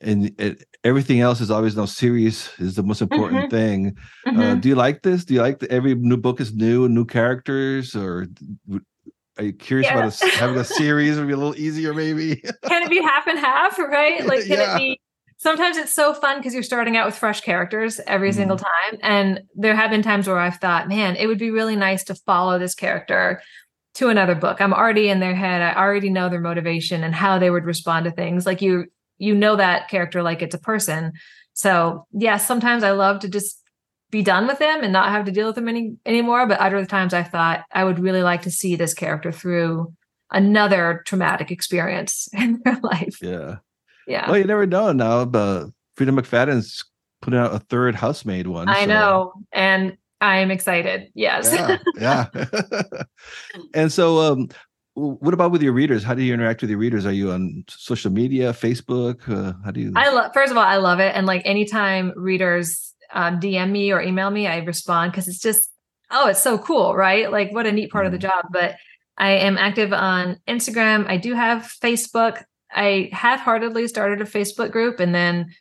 and 0.00 0.34
it, 0.38 0.64
everything 0.82 1.20
else 1.20 1.40
is 1.40 1.50
always 1.50 1.76
now 1.76 1.84
series 1.84 2.50
is 2.58 2.74
the 2.74 2.82
most 2.82 3.00
important 3.00 3.42
mm-hmm. 3.42 3.56
thing. 3.56 3.96
Uh, 4.26 4.30
mm-hmm. 4.30 4.40
Uh, 4.40 4.54
do 4.56 4.68
you 4.68 4.74
like 4.74 5.02
this? 5.02 5.24
Do 5.24 5.34
you 5.34 5.40
like 5.40 5.60
that 5.60 5.70
every 5.70 5.94
new 5.94 6.16
book 6.16 6.40
is 6.40 6.54
new, 6.54 6.84
and 6.84 6.94
new 6.94 7.04
characters, 7.04 7.94
or 7.94 8.26
are 9.38 9.44
you 9.44 9.52
curious 9.52 9.86
yeah. 9.86 9.98
about 9.98 10.22
a, 10.22 10.26
having 10.36 10.56
a 10.56 10.64
series? 10.80 11.18
Would 11.18 11.26
be 11.26 11.32
a 11.32 11.36
little 11.36 11.56
easier, 11.56 11.94
maybe. 11.94 12.36
can 12.64 12.82
it 12.82 12.90
be 12.90 13.02
half 13.02 13.26
and 13.26 13.38
half? 13.38 13.78
Right? 13.78 14.24
Like, 14.26 14.42
can 14.42 14.58
yeah. 14.58 14.74
it 14.74 14.78
be 14.78 15.00
sometimes 15.36 15.76
it's 15.76 15.92
so 15.92 16.14
fun 16.14 16.38
because 16.38 16.54
you're 16.54 16.62
starting 16.62 16.96
out 16.96 17.06
with 17.06 17.16
fresh 17.16 17.40
characters 17.40 18.00
every 18.06 18.30
mm. 18.30 18.34
single 18.34 18.56
time. 18.56 18.98
And 19.02 19.42
there 19.54 19.76
have 19.76 19.90
been 19.90 20.02
times 20.02 20.26
where 20.26 20.38
I've 20.38 20.56
thought, 20.56 20.88
man, 20.88 21.16
it 21.16 21.26
would 21.26 21.38
be 21.38 21.50
really 21.50 21.76
nice 21.76 22.04
to 22.04 22.14
follow 22.14 22.58
this 22.58 22.74
character 22.74 23.42
to 23.94 24.08
another 24.08 24.34
book. 24.34 24.60
I'm 24.60 24.72
already 24.72 25.08
in 25.08 25.20
their 25.20 25.34
head. 25.34 25.62
I 25.62 25.74
already 25.74 26.10
know 26.10 26.28
their 26.28 26.40
motivation 26.40 27.04
and 27.04 27.14
how 27.14 27.38
they 27.38 27.50
would 27.50 27.64
respond 27.64 28.06
to 28.06 28.10
things. 28.10 28.46
Like 28.46 28.62
you, 28.62 28.86
you 29.18 29.34
know 29.34 29.56
that 29.56 29.88
character 29.88 30.22
like 30.22 30.42
it's 30.42 30.54
a 30.54 30.60
person. 30.60 31.12
So 31.52 32.06
yes, 32.12 32.22
yeah, 32.22 32.36
sometimes 32.36 32.82
I 32.82 32.90
love 32.90 33.20
to 33.20 33.28
just 33.28 33.60
be 34.10 34.22
done 34.22 34.46
with 34.46 34.58
them 34.58 34.82
and 34.82 34.92
not 34.92 35.10
have 35.10 35.24
to 35.24 35.32
deal 35.32 35.46
with 35.46 35.56
them 35.56 35.68
any 35.68 35.96
anymore. 36.06 36.46
But 36.46 36.60
other 36.60 36.84
times 36.84 37.14
I 37.14 37.22
thought 37.22 37.64
I 37.72 37.84
would 37.84 37.98
really 37.98 38.22
like 38.22 38.42
to 38.42 38.50
see 38.50 38.76
this 38.76 38.94
character 38.94 39.32
through 39.32 39.92
another 40.30 41.02
traumatic 41.06 41.50
experience 41.50 42.28
in 42.32 42.60
their 42.64 42.78
life. 42.82 43.18
Yeah. 43.20 43.56
Yeah. 44.06 44.28
Well, 44.30 44.38
you 44.38 44.44
never 44.44 44.66
know 44.66 44.92
now, 44.92 45.24
but 45.24 45.68
Freida 45.96 46.10
McFadden's 46.10 46.84
putting 47.22 47.40
out 47.40 47.54
a 47.54 47.58
third 47.58 47.94
housemaid 47.94 48.46
one. 48.46 48.68
I 48.68 48.82
so. 48.82 48.86
know. 48.86 49.32
And 49.52 49.96
I'm 50.20 50.50
excited. 50.50 51.10
Yes. 51.14 51.52
Yeah. 51.52 51.78
yeah. 51.96 52.26
and 53.74 53.92
so 53.92 54.32
um 54.32 54.48
what 54.94 55.34
about 55.34 55.50
with 55.50 55.62
your 55.62 55.72
readers? 55.72 56.04
How 56.04 56.14
do 56.14 56.22
you 56.22 56.32
interact 56.32 56.60
with 56.60 56.70
your 56.70 56.78
readers? 56.78 57.04
Are 57.04 57.12
you 57.12 57.32
on 57.32 57.64
social 57.68 58.12
media, 58.12 58.52
Facebook? 58.52 59.28
Uh, 59.28 59.54
how 59.64 59.70
do 59.72 59.80
you 59.80 59.92
I 59.96 60.10
love 60.10 60.32
first 60.32 60.52
of 60.52 60.56
all, 60.56 60.64
I 60.64 60.76
love 60.76 61.00
it. 61.00 61.14
And 61.14 61.26
like 61.26 61.42
anytime 61.44 62.12
readers 62.16 62.94
um, 63.12 63.40
DM 63.40 63.70
me 63.70 63.92
or 63.92 64.00
email 64.00 64.30
me, 64.30 64.46
I 64.46 64.58
respond 64.58 65.12
because 65.12 65.26
it's 65.26 65.40
just, 65.40 65.70
oh, 66.10 66.28
it's 66.28 66.40
so 66.40 66.58
cool, 66.58 66.94
right? 66.94 67.30
Like 67.30 67.52
what 67.52 67.66
a 67.66 67.72
neat 67.72 67.90
part 67.90 68.04
mm. 68.04 68.06
of 68.06 68.12
the 68.12 68.18
mm-hmm. 68.18 68.36
job. 68.36 68.46
But 68.52 68.76
I 69.18 69.30
am 69.30 69.58
active 69.58 69.92
on 69.92 70.38
Instagram. 70.46 71.08
I 71.08 71.16
do 71.16 71.34
have 71.34 71.62
Facebook. 71.62 72.44
I 72.72 73.10
half-heartedly 73.12 73.88
started 73.88 74.20
a 74.20 74.24
Facebook 74.24 74.70
group 74.70 75.00
and 75.00 75.14
then 75.14 75.52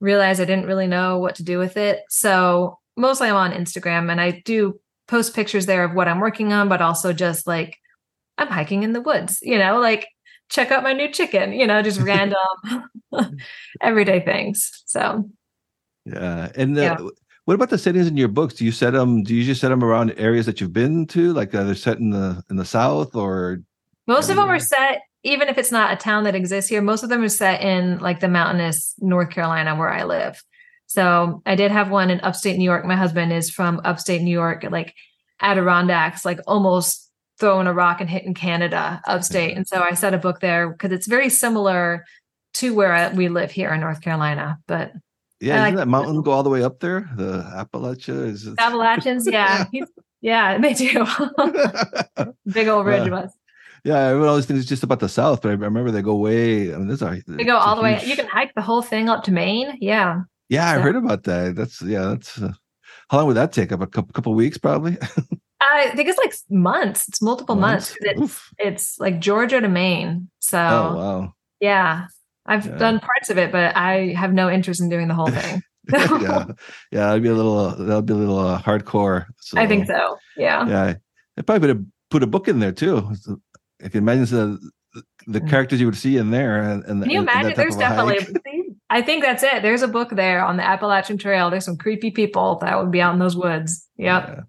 realized 0.00 0.40
I 0.40 0.44
didn't 0.46 0.66
really 0.66 0.86
know 0.86 1.18
what 1.18 1.36
to 1.36 1.42
do 1.42 1.58
with 1.58 1.76
it. 1.76 2.02
So 2.08 2.78
mostly 2.96 3.28
I'm 3.28 3.36
on 3.36 3.52
Instagram 3.52 4.10
and 4.10 4.20
I 4.20 4.42
do 4.44 4.80
post 5.08 5.34
pictures 5.34 5.66
there 5.66 5.84
of 5.84 5.94
what 5.94 6.08
I'm 6.08 6.20
working 6.20 6.52
on, 6.52 6.68
but 6.68 6.82
also 6.82 7.12
just 7.12 7.46
like 7.46 7.78
I'm 8.42 8.48
hiking 8.48 8.82
in 8.82 8.92
the 8.92 9.00
woods, 9.00 9.38
you 9.42 9.58
know, 9.58 9.78
like 9.78 10.08
check 10.50 10.70
out 10.70 10.82
my 10.82 10.92
new 10.92 11.10
chicken, 11.10 11.52
you 11.52 11.66
know, 11.66 11.82
just 11.82 12.00
random 12.00 12.36
everyday 13.80 14.20
things. 14.20 14.82
So 14.86 15.28
yeah. 16.04 16.50
And 16.54 16.76
uh, 16.76 16.80
yeah. 16.80 17.08
what 17.44 17.54
about 17.54 17.70
the 17.70 17.78
settings 17.78 18.06
in 18.06 18.16
your 18.16 18.28
books? 18.28 18.54
Do 18.54 18.64
you 18.64 18.72
set 18.72 18.92
them, 18.92 19.22
do 19.22 19.34
you 19.34 19.44
just 19.44 19.60
set 19.60 19.68
them 19.68 19.84
around 19.84 20.14
areas 20.16 20.46
that 20.46 20.60
you've 20.60 20.72
been 20.72 21.06
to? 21.08 21.32
Like 21.32 21.54
uh, 21.54 21.64
they're 21.64 21.74
set 21.74 21.98
in 21.98 22.10
the, 22.10 22.42
in 22.50 22.56
the 22.56 22.64
South 22.64 23.14
or? 23.14 23.60
Most 24.06 24.30
of 24.30 24.36
them 24.36 24.48
are 24.48 24.58
set, 24.58 25.02
even 25.22 25.48
if 25.48 25.56
it's 25.56 25.70
not 25.70 25.92
a 25.92 25.96
town 25.96 26.24
that 26.24 26.34
exists 26.34 26.68
here, 26.68 26.82
most 26.82 27.04
of 27.04 27.08
them 27.08 27.22
are 27.22 27.28
set 27.28 27.62
in 27.62 27.98
like 27.98 28.20
the 28.20 28.28
mountainous 28.28 28.94
North 28.98 29.30
Carolina 29.30 29.76
where 29.76 29.90
I 29.90 30.02
live. 30.02 30.42
So 30.86 31.40
I 31.46 31.54
did 31.54 31.70
have 31.70 31.90
one 31.90 32.10
in 32.10 32.20
upstate 32.20 32.58
New 32.58 32.64
York. 32.64 32.84
My 32.84 32.96
husband 32.96 33.32
is 33.32 33.48
from 33.48 33.80
upstate 33.84 34.20
New 34.22 34.32
York, 34.32 34.66
like 34.70 34.94
Adirondacks, 35.40 36.24
like 36.24 36.40
almost 36.46 37.10
throwing 37.38 37.66
a 37.66 37.72
rock 37.72 38.00
and 38.00 38.08
hitting 38.08 38.34
Canada 38.34 39.00
upstate. 39.06 39.56
And 39.56 39.66
so 39.66 39.82
I 39.82 39.94
set 39.94 40.14
a 40.14 40.18
book 40.18 40.40
there 40.40 40.70
because 40.70 40.92
it's 40.92 41.06
very 41.06 41.28
similar 41.28 42.04
to 42.54 42.74
where 42.74 42.92
I, 42.92 43.12
we 43.12 43.28
live 43.28 43.50
here 43.50 43.72
in 43.72 43.80
North 43.80 44.00
Carolina. 44.00 44.58
But 44.66 44.92
yeah, 45.40 45.62
like 45.62 45.76
that 45.76 45.88
mountain 45.88 46.22
go 46.22 46.30
all 46.30 46.42
the 46.42 46.50
way 46.50 46.62
up 46.62 46.80
there? 46.80 47.10
The 47.16 47.42
Appalachia 47.42 48.26
is 48.26 48.48
Appalachians, 48.58 49.26
yeah. 49.26 49.64
yeah, 50.20 50.58
they 50.58 50.74
do. 50.74 51.06
Big 52.46 52.68
old 52.68 52.86
ridge 52.86 53.06
yeah. 53.06 53.10
was. 53.10 53.32
Yeah, 53.84 53.98
everyone 53.98 54.28
always 54.28 54.46
thinks 54.46 54.60
it's 54.60 54.68
just 54.68 54.84
about 54.84 55.00
the 55.00 55.08
south, 55.08 55.42
but 55.42 55.48
I 55.48 55.52
remember 55.54 55.90
they 55.90 56.02
go 56.02 56.14
way. 56.14 56.72
I 56.72 56.76
mean, 56.76 56.86
there's 56.86 57.00
they 57.00 57.44
go 57.44 57.56
all 57.56 57.74
the 57.74 57.88
huge... 57.88 58.02
way. 58.02 58.08
You 58.08 58.14
can 58.14 58.28
hike 58.28 58.54
the 58.54 58.62
whole 58.62 58.82
thing 58.82 59.08
up 59.08 59.24
to 59.24 59.32
Maine. 59.32 59.76
Yeah. 59.80 60.20
Yeah, 60.48 60.70
I 60.70 60.78
heard 60.78 60.94
about 60.94 61.24
that. 61.24 61.56
That's 61.56 61.82
yeah. 61.82 62.10
That's 62.10 62.40
uh, 62.40 62.52
how 63.08 63.18
long 63.18 63.26
would 63.26 63.36
that 63.36 63.52
take? 63.52 63.72
Up 63.72 63.80
a 63.80 63.86
couple 63.86 64.12
couple 64.12 64.34
weeks, 64.34 64.58
probably. 64.58 64.98
I 65.62 65.90
think 65.94 66.08
it's 66.08 66.18
like 66.18 66.34
months. 66.50 67.08
It's 67.08 67.22
multiple 67.22 67.54
months. 67.54 67.96
months. 68.02 68.20
It's, 68.20 68.54
it's, 68.58 68.98
like 68.98 69.20
Georgia 69.20 69.60
to 69.60 69.68
Maine. 69.68 70.28
So 70.40 70.58
oh, 70.58 70.96
wow. 70.96 71.34
Yeah. 71.60 72.06
I've 72.46 72.66
yeah. 72.66 72.76
done 72.76 73.00
parts 73.00 73.30
of 73.30 73.38
it, 73.38 73.52
but 73.52 73.76
I 73.76 74.08
have 74.16 74.32
no 74.32 74.50
interest 74.50 74.80
in 74.80 74.88
doing 74.88 75.08
the 75.08 75.14
whole 75.14 75.28
thing. 75.28 75.62
yeah, 75.92 76.44
yeah, 76.92 77.06
that'd 77.06 77.22
be 77.22 77.28
a 77.28 77.34
little. 77.34 77.70
That'd 77.70 78.06
be 78.06 78.12
a 78.12 78.16
little 78.16 78.38
uh, 78.38 78.60
hardcore. 78.60 79.26
So, 79.40 79.58
I 79.60 79.66
think 79.66 79.86
so. 79.86 80.16
Yeah, 80.36 80.66
yeah. 80.66 80.94
I 81.36 81.42
probably 81.42 81.68
put 81.68 81.76
a 81.76 81.84
put 82.10 82.22
a 82.22 82.26
book 82.26 82.48
in 82.48 82.60
there 82.60 82.72
too. 82.72 83.12
I 83.82 83.88
can 83.88 83.98
imagine 83.98 84.24
the 84.26 84.70
the 85.26 85.40
mm. 85.40 85.50
characters 85.50 85.80
you 85.80 85.86
would 85.86 85.96
see 85.96 86.16
in 86.16 86.30
there. 86.30 86.62
And, 86.62 86.84
and 86.84 87.02
can 87.02 87.10
you 87.10 87.20
imagine? 87.20 87.54
There's 87.56 87.76
definitely. 87.76 88.26
I 88.90 89.00
think 89.00 89.24
that's 89.24 89.42
it. 89.42 89.62
There's 89.62 89.82
a 89.82 89.88
book 89.88 90.10
there 90.10 90.44
on 90.44 90.56
the 90.56 90.64
Appalachian 90.64 91.16
Trail. 91.16 91.50
There's 91.50 91.64
some 91.64 91.78
creepy 91.78 92.10
people 92.10 92.58
that 92.60 92.78
would 92.78 92.90
be 92.90 93.00
out 93.00 93.14
in 93.14 93.18
those 93.18 93.36
woods. 93.36 93.88
Yep. 93.96 94.28
Yeah. 94.28 94.40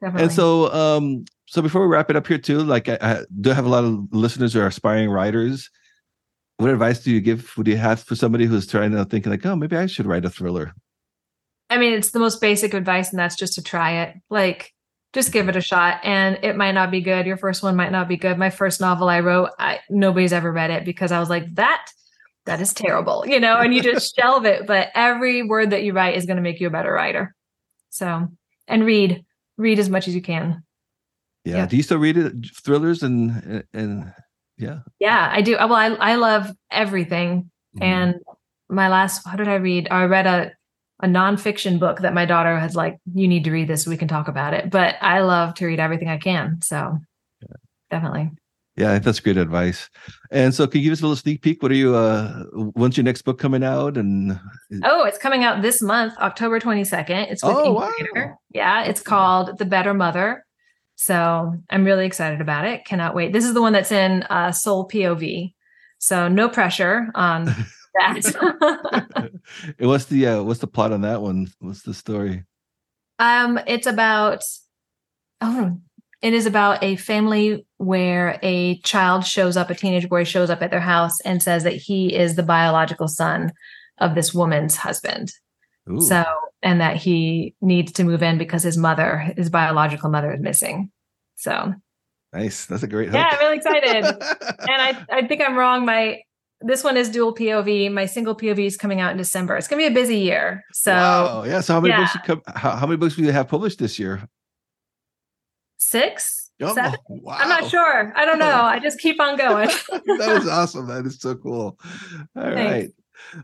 Definitely. 0.00 0.24
And 0.24 0.32
so, 0.32 0.72
um, 0.72 1.24
so 1.46 1.62
before 1.62 1.80
we 1.82 1.86
wrap 1.88 2.10
it 2.10 2.16
up 2.16 2.26
here 2.26 2.38
too, 2.38 2.58
like 2.58 2.88
I, 2.88 2.98
I 3.00 3.24
do 3.40 3.50
have 3.50 3.64
a 3.64 3.68
lot 3.68 3.84
of 3.84 4.12
listeners 4.12 4.52
who 4.52 4.60
are 4.60 4.66
aspiring 4.66 5.10
writers. 5.10 5.70
What 6.58 6.70
advice 6.70 7.00
do 7.02 7.10
you 7.10 7.20
give? 7.20 7.52
Would 7.56 7.66
you 7.66 7.76
have 7.76 8.02
for 8.02 8.14
somebody 8.14 8.46
who's 8.46 8.66
trying 8.66 8.92
to 8.92 9.04
think 9.04 9.26
like, 9.26 9.44
oh, 9.44 9.56
maybe 9.56 9.76
I 9.76 9.86
should 9.86 10.06
write 10.06 10.24
a 10.24 10.30
thriller? 10.30 10.72
I 11.68 11.78
mean, 11.78 11.92
it's 11.92 12.10
the 12.10 12.18
most 12.18 12.40
basic 12.40 12.74
advice, 12.74 13.10
and 13.10 13.18
that's 13.18 13.36
just 13.36 13.54
to 13.54 13.62
try 13.62 14.02
it. 14.02 14.16
Like, 14.30 14.72
just 15.12 15.32
give 15.32 15.48
it 15.48 15.56
a 15.56 15.60
shot, 15.60 16.00
and 16.04 16.38
it 16.42 16.56
might 16.56 16.72
not 16.72 16.90
be 16.90 17.00
good. 17.00 17.26
Your 17.26 17.36
first 17.36 17.62
one 17.62 17.76
might 17.76 17.92
not 17.92 18.08
be 18.08 18.16
good. 18.16 18.38
My 18.38 18.50
first 18.50 18.80
novel 18.80 19.08
I 19.08 19.20
wrote, 19.20 19.50
I, 19.58 19.80
nobody's 19.90 20.32
ever 20.32 20.52
read 20.52 20.70
it 20.70 20.84
because 20.84 21.12
I 21.12 21.20
was 21.20 21.28
like, 21.28 21.54
that 21.56 21.86
that 22.46 22.60
is 22.60 22.72
terrible, 22.72 23.24
you 23.26 23.40
know, 23.40 23.56
and 23.56 23.74
you 23.74 23.82
just 23.82 24.14
shelve 24.18 24.46
it. 24.46 24.66
But 24.66 24.90
every 24.94 25.42
word 25.42 25.70
that 25.70 25.82
you 25.82 25.92
write 25.92 26.16
is 26.16 26.26
going 26.26 26.36
to 26.36 26.42
make 26.42 26.60
you 26.60 26.68
a 26.68 26.70
better 26.70 26.92
writer. 26.92 27.34
So, 27.90 28.28
and 28.68 28.86
read, 28.86 29.24
read 29.56 29.78
as 29.78 29.88
much 29.88 30.08
as 30.08 30.14
you 30.14 30.22
can. 30.22 30.62
Yeah. 31.44 31.56
yeah. 31.56 31.66
Do 31.66 31.76
you 31.76 31.82
still 31.82 31.98
read 31.98 32.16
it, 32.16 32.32
thrillers 32.64 33.02
and 33.02 33.64
and 33.72 34.12
yeah? 34.58 34.80
Yeah, 34.98 35.28
I 35.32 35.42
do. 35.42 35.56
Well, 35.56 35.74
I 35.74 35.86
I 35.94 36.14
love 36.16 36.50
everything. 36.70 37.50
Mm-hmm. 37.76 37.82
And 37.82 38.14
my 38.68 38.88
last, 38.88 39.24
what 39.24 39.36
did 39.36 39.48
I 39.48 39.54
read? 39.56 39.88
I 39.90 40.04
read 40.04 40.26
a 40.26 40.52
a 41.00 41.06
nonfiction 41.06 41.78
book 41.78 42.00
that 42.00 42.14
my 42.14 42.24
daughter 42.24 42.58
has 42.58 42.74
like, 42.74 42.98
you 43.14 43.28
need 43.28 43.44
to 43.44 43.50
read 43.50 43.68
this. 43.68 43.84
So 43.84 43.90
we 43.90 43.98
can 43.98 44.08
talk 44.08 44.28
about 44.28 44.54
it. 44.54 44.70
But 44.70 44.96
I 45.02 45.20
love 45.20 45.54
to 45.56 45.66
read 45.66 45.78
everything 45.78 46.08
I 46.08 46.16
can. 46.16 46.60
So 46.62 46.98
yeah. 47.42 47.56
definitely. 47.90 48.30
Yeah, 48.76 48.98
that's 48.98 49.20
great 49.20 49.38
advice. 49.38 49.88
And 50.30 50.54
so, 50.54 50.66
can 50.66 50.80
you 50.80 50.84
give 50.84 50.92
us 50.92 51.00
a 51.00 51.04
little 51.04 51.16
sneak 51.16 51.40
peek? 51.40 51.62
What 51.62 51.72
are 51.72 51.76
you? 51.76 51.94
uh 51.94 52.44
When's 52.74 52.96
your 52.96 53.04
next 53.04 53.22
book 53.22 53.38
coming 53.38 53.64
out? 53.64 53.96
And 53.96 54.38
oh, 54.84 55.04
it's 55.04 55.16
coming 55.18 55.44
out 55.44 55.62
this 55.62 55.80
month, 55.80 56.14
October 56.18 56.60
twenty 56.60 56.84
second. 56.84 57.28
It's 57.30 57.42
with 57.42 57.56
oh, 57.56 57.72
wow. 57.72 58.38
Yeah, 58.52 58.84
it's 58.84 59.00
called 59.00 59.58
The 59.58 59.64
Better 59.64 59.94
Mother. 59.94 60.44
So 60.96 61.54
I'm 61.70 61.84
really 61.84 62.06
excited 62.06 62.40
about 62.40 62.66
it. 62.66 62.84
Cannot 62.84 63.14
wait. 63.14 63.32
This 63.32 63.44
is 63.44 63.54
the 63.54 63.62
one 63.62 63.72
that's 63.72 63.92
in 63.92 64.24
uh, 64.24 64.52
sole 64.52 64.88
POV. 64.88 65.54
So 65.98 66.28
no 66.28 66.48
pressure 66.48 67.08
on 67.14 67.44
that. 67.94 69.30
what's 69.78 70.06
the 70.06 70.26
uh, 70.26 70.42
what's 70.42 70.60
the 70.60 70.66
plot 70.66 70.92
on 70.92 71.00
that 71.02 71.22
one? 71.22 71.48
What's 71.60 71.82
the 71.82 71.94
story? 71.94 72.44
Um, 73.18 73.58
it's 73.66 73.86
about 73.86 74.44
oh 75.40 75.78
it 76.22 76.32
is 76.32 76.46
about 76.46 76.82
a 76.82 76.96
family 76.96 77.65
where 77.78 78.38
a 78.42 78.78
child 78.78 79.26
shows 79.26 79.56
up, 79.56 79.70
a 79.70 79.74
teenage 79.74 80.08
boy 80.08 80.24
shows 80.24 80.50
up 80.50 80.62
at 80.62 80.70
their 80.70 80.80
house 80.80 81.20
and 81.20 81.42
says 81.42 81.62
that 81.64 81.74
he 81.74 82.14
is 82.14 82.34
the 82.34 82.42
biological 82.42 83.08
son 83.08 83.52
of 83.98 84.14
this 84.14 84.32
woman's 84.32 84.76
husband. 84.76 85.32
Ooh. 85.90 86.00
So, 86.00 86.24
and 86.62 86.80
that 86.80 86.96
he 86.96 87.54
needs 87.60 87.92
to 87.92 88.04
move 88.04 88.22
in 88.22 88.38
because 88.38 88.62
his 88.62 88.76
mother, 88.76 89.32
his 89.36 89.50
biological 89.50 90.10
mother, 90.10 90.32
is 90.32 90.40
missing. 90.40 90.90
So, 91.36 91.74
nice. 92.32 92.66
That's 92.66 92.82
a 92.82 92.88
great. 92.88 93.08
Hook. 93.08 93.16
Yeah, 93.16 93.28
I'm 93.30 93.38
really 93.38 93.56
excited. 93.56 94.04
and 94.58 94.82
I, 94.82 95.04
I 95.10 95.26
think 95.26 95.42
I'm 95.42 95.56
wrong. 95.56 95.84
My 95.84 96.22
this 96.62 96.82
one 96.82 96.96
is 96.96 97.10
dual 97.10 97.34
POV. 97.34 97.92
My 97.92 98.06
single 98.06 98.34
POV 98.34 98.66
is 98.66 98.76
coming 98.76 99.00
out 99.00 99.12
in 99.12 99.18
December. 99.18 99.56
It's 99.56 99.68
gonna 99.68 99.82
be 99.82 99.86
a 99.86 99.90
busy 99.90 100.18
year. 100.18 100.64
So, 100.72 100.92
wow. 100.92 101.44
yeah. 101.44 101.60
So, 101.60 101.74
how 101.74 101.80
many 101.80 101.92
yeah. 101.92 102.10
books? 102.26 102.42
How, 102.56 102.70
how 102.76 102.86
many 102.86 102.96
books 102.96 103.14
do 103.14 103.22
you 103.22 103.30
have 103.30 103.46
published 103.46 103.78
this 103.78 103.98
year? 103.98 104.28
six, 105.86 106.45
oh, 106.62 106.74
seven. 106.74 106.98
Wow. 107.08 107.36
I'm 107.38 107.48
not 107.48 107.68
sure. 107.70 108.12
I 108.16 108.24
don't 108.24 108.38
know. 108.38 108.46
I 108.62 108.78
just 108.78 108.98
keep 108.98 109.20
on 109.20 109.36
going. 109.36 109.68
that 109.90 110.40
is 110.42 110.48
awesome. 110.48 110.86
That 110.88 111.06
is 111.06 111.20
so 111.20 111.34
cool. 111.34 111.78
All 112.36 112.42
Thanks. 112.42 112.56
right. 112.56 112.90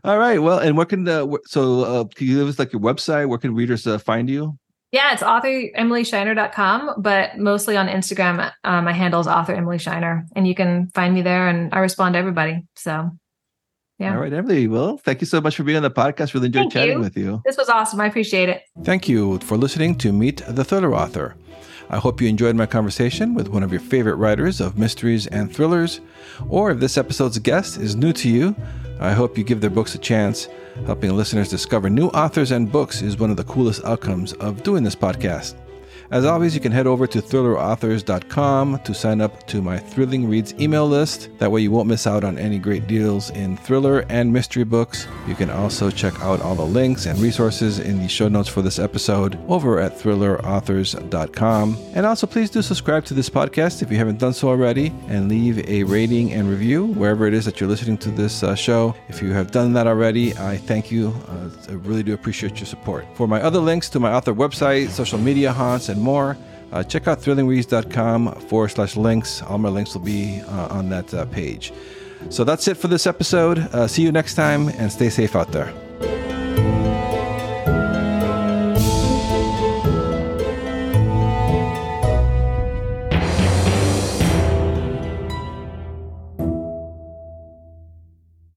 All 0.03 0.17
right. 0.17 0.39
Well, 0.39 0.59
and 0.59 0.77
what 0.77 0.89
can 0.89 1.07
uh, 1.07 1.27
so 1.45 1.83
uh, 1.83 2.03
can 2.05 2.27
you 2.27 2.39
give 2.39 2.47
us 2.47 2.59
like 2.59 2.71
your 2.71 2.81
website? 2.81 3.27
Where 3.27 3.37
can 3.37 3.55
readers 3.55 3.85
uh, 3.85 3.97
find 3.97 4.29
you? 4.29 4.57
Yeah, 4.91 5.11
it's 5.11 5.23
authoremilyshiner.com, 5.23 7.01
but 7.01 7.39
mostly 7.39 7.75
on 7.75 7.87
Instagram. 7.87 8.51
Uh, 8.63 8.81
my 8.83 8.93
handle 8.93 9.19
is 9.19 9.25
author 9.25 9.53
Emily 9.53 9.79
Shiner, 9.79 10.23
and 10.35 10.47
you 10.47 10.53
can 10.53 10.91
find 10.93 11.15
me 11.15 11.23
there, 11.23 11.47
and 11.47 11.73
I 11.73 11.79
respond 11.79 12.13
to 12.13 12.19
everybody. 12.19 12.63
So, 12.75 13.09
yeah. 13.97 14.13
All 14.13 14.21
right, 14.21 14.31
Emily. 14.31 14.67
Well, 14.67 14.99
thank 14.99 15.19
you 15.19 15.25
so 15.25 15.41
much 15.41 15.55
for 15.55 15.63
being 15.63 15.77
on 15.77 15.81
the 15.81 15.89
podcast. 15.89 16.35
Really 16.35 16.45
enjoyed 16.45 16.61
thank 16.65 16.73
chatting 16.73 16.97
you. 16.97 16.99
with 16.99 17.17
you. 17.17 17.41
This 17.43 17.57
was 17.57 17.69
awesome. 17.69 17.99
I 18.01 18.05
appreciate 18.05 18.49
it. 18.49 18.61
Thank 18.83 19.09
you 19.09 19.39
for 19.39 19.57
listening 19.57 19.97
to 19.97 20.13
Meet 20.13 20.43
the 20.47 20.63
Thriller 20.63 20.93
Author. 20.93 21.35
I 21.89 21.97
hope 21.97 22.21
you 22.21 22.27
enjoyed 22.27 22.55
my 22.55 22.65
conversation 22.65 23.33
with 23.33 23.49
one 23.49 23.63
of 23.63 23.71
your 23.71 23.81
favorite 23.81 24.15
writers 24.15 24.61
of 24.61 24.77
mysteries 24.77 25.27
and 25.27 25.53
thrillers. 25.53 26.01
Or 26.49 26.71
if 26.71 26.79
this 26.79 26.97
episode's 26.97 27.39
guest 27.39 27.77
is 27.77 27.95
new 27.95 28.13
to 28.13 28.29
you, 28.29 28.55
I 28.99 29.11
hope 29.11 29.37
you 29.37 29.43
give 29.43 29.61
their 29.61 29.69
books 29.69 29.95
a 29.95 29.99
chance. 29.99 30.47
Helping 30.85 31.15
listeners 31.15 31.49
discover 31.49 31.89
new 31.89 32.07
authors 32.07 32.51
and 32.51 32.71
books 32.71 33.01
is 33.01 33.17
one 33.17 33.29
of 33.29 33.37
the 33.37 33.43
coolest 33.43 33.83
outcomes 33.83 34.33
of 34.33 34.63
doing 34.63 34.83
this 34.83 34.95
podcast. 34.95 35.55
As 36.11 36.25
always, 36.25 36.53
you 36.53 36.61
can 36.61 36.71
head 36.71 36.87
over 36.87 37.07
to 37.07 37.21
thrillerauthors.com 37.21 38.79
to 38.79 38.93
sign 38.93 39.21
up 39.21 39.47
to 39.47 39.61
my 39.61 39.77
Thrilling 39.77 40.27
Reads 40.29 40.53
email 40.59 40.87
list. 40.87 41.29
That 41.39 41.51
way, 41.51 41.61
you 41.61 41.71
won't 41.71 41.87
miss 41.87 42.05
out 42.05 42.23
on 42.23 42.37
any 42.37 42.59
great 42.59 42.87
deals 42.87 43.29
in 43.31 43.57
thriller 43.57 44.05
and 44.09 44.31
mystery 44.31 44.63
books. 44.63 45.07
You 45.27 45.35
can 45.35 45.49
also 45.49 45.89
check 45.89 46.19
out 46.21 46.41
all 46.41 46.55
the 46.55 46.65
links 46.65 47.05
and 47.05 47.19
resources 47.19 47.79
in 47.79 47.99
the 47.99 48.07
show 48.07 48.27
notes 48.27 48.49
for 48.49 48.61
this 48.61 48.79
episode 48.79 49.39
over 49.47 49.79
at 49.79 49.97
thrillerauthors.com. 49.97 51.77
And 51.93 52.05
also, 52.05 52.27
please 52.27 52.49
do 52.49 52.61
subscribe 52.61 53.05
to 53.05 53.13
this 53.13 53.29
podcast 53.29 53.81
if 53.81 53.91
you 53.91 53.97
haven't 53.97 54.19
done 54.19 54.33
so 54.33 54.49
already 54.49 54.93
and 55.07 55.29
leave 55.29 55.67
a 55.67 55.83
rating 55.83 56.33
and 56.33 56.49
review 56.49 56.87
wherever 56.87 57.25
it 57.25 57.33
is 57.33 57.45
that 57.45 57.59
you're 57.59 57.69
listening 57.69 57.97
to 57.99 58.09
this 58.11 58.43
uh, 58.43 58.55
show. 58.55 58.95
If 59.07 59.21
you 59.21 59.31
have 59.31 59.51
done 59.51 59.73
that 59.73 59.87
already, 59.87 60.35
I 60.37 60.57
thank 60.57 60.91
you. 60.91 61.13
Uh, 61.27 61.49
I 61.69 61.73
really 61.73 62.03
do 62.03 62.13
appreciate 62.13 62.57
your 62.57 62.65
support. 62.67 63.05
For 63.15 63.27
my 63.27 63.41
other 63.41 63.59
links 63.59 63.89
to 63.89 63.99
my 63.99 64.13
author 64.13 64.33
website, 64.33 64.89
social 64.89 65.19
media 65.19 65.51
haunts, 65.51 65.89
and 65.93 66.01
more, 66.01 66.37
uh, 66.71 66.83
check 66.83 67.07
out 67.07 67.19
thrillingreads.com 67.19 68.33
forward 68.49 68.69
slash 68.69 68.97
links. 68.97 69.41
All 69.43 69.57
my 69.57 69.69
links 69.69 69.93
will 69.93 70.01
be 70.01 70.41
uh, 70.41 70.67
on 70.77 70.89
that 70.89 71.13
uh, 71.13 71.25
page. 71.25 71.71
So 72.29 72.43
that's 72.43 72.67
it 72.67 72.77
for 72.77 72.87
this 72.87 73.07
episode. 73.07 73.59
Uh, 73.59 73.87
see 73.87 74.01
you 74.01 74.11
next 74.11 74.35
time 74.35 74.69
and 74.69 74.91
stay 74.91 75.09
safe 75.09 75.35
out 75.35 75.51
there. 75.51 75.73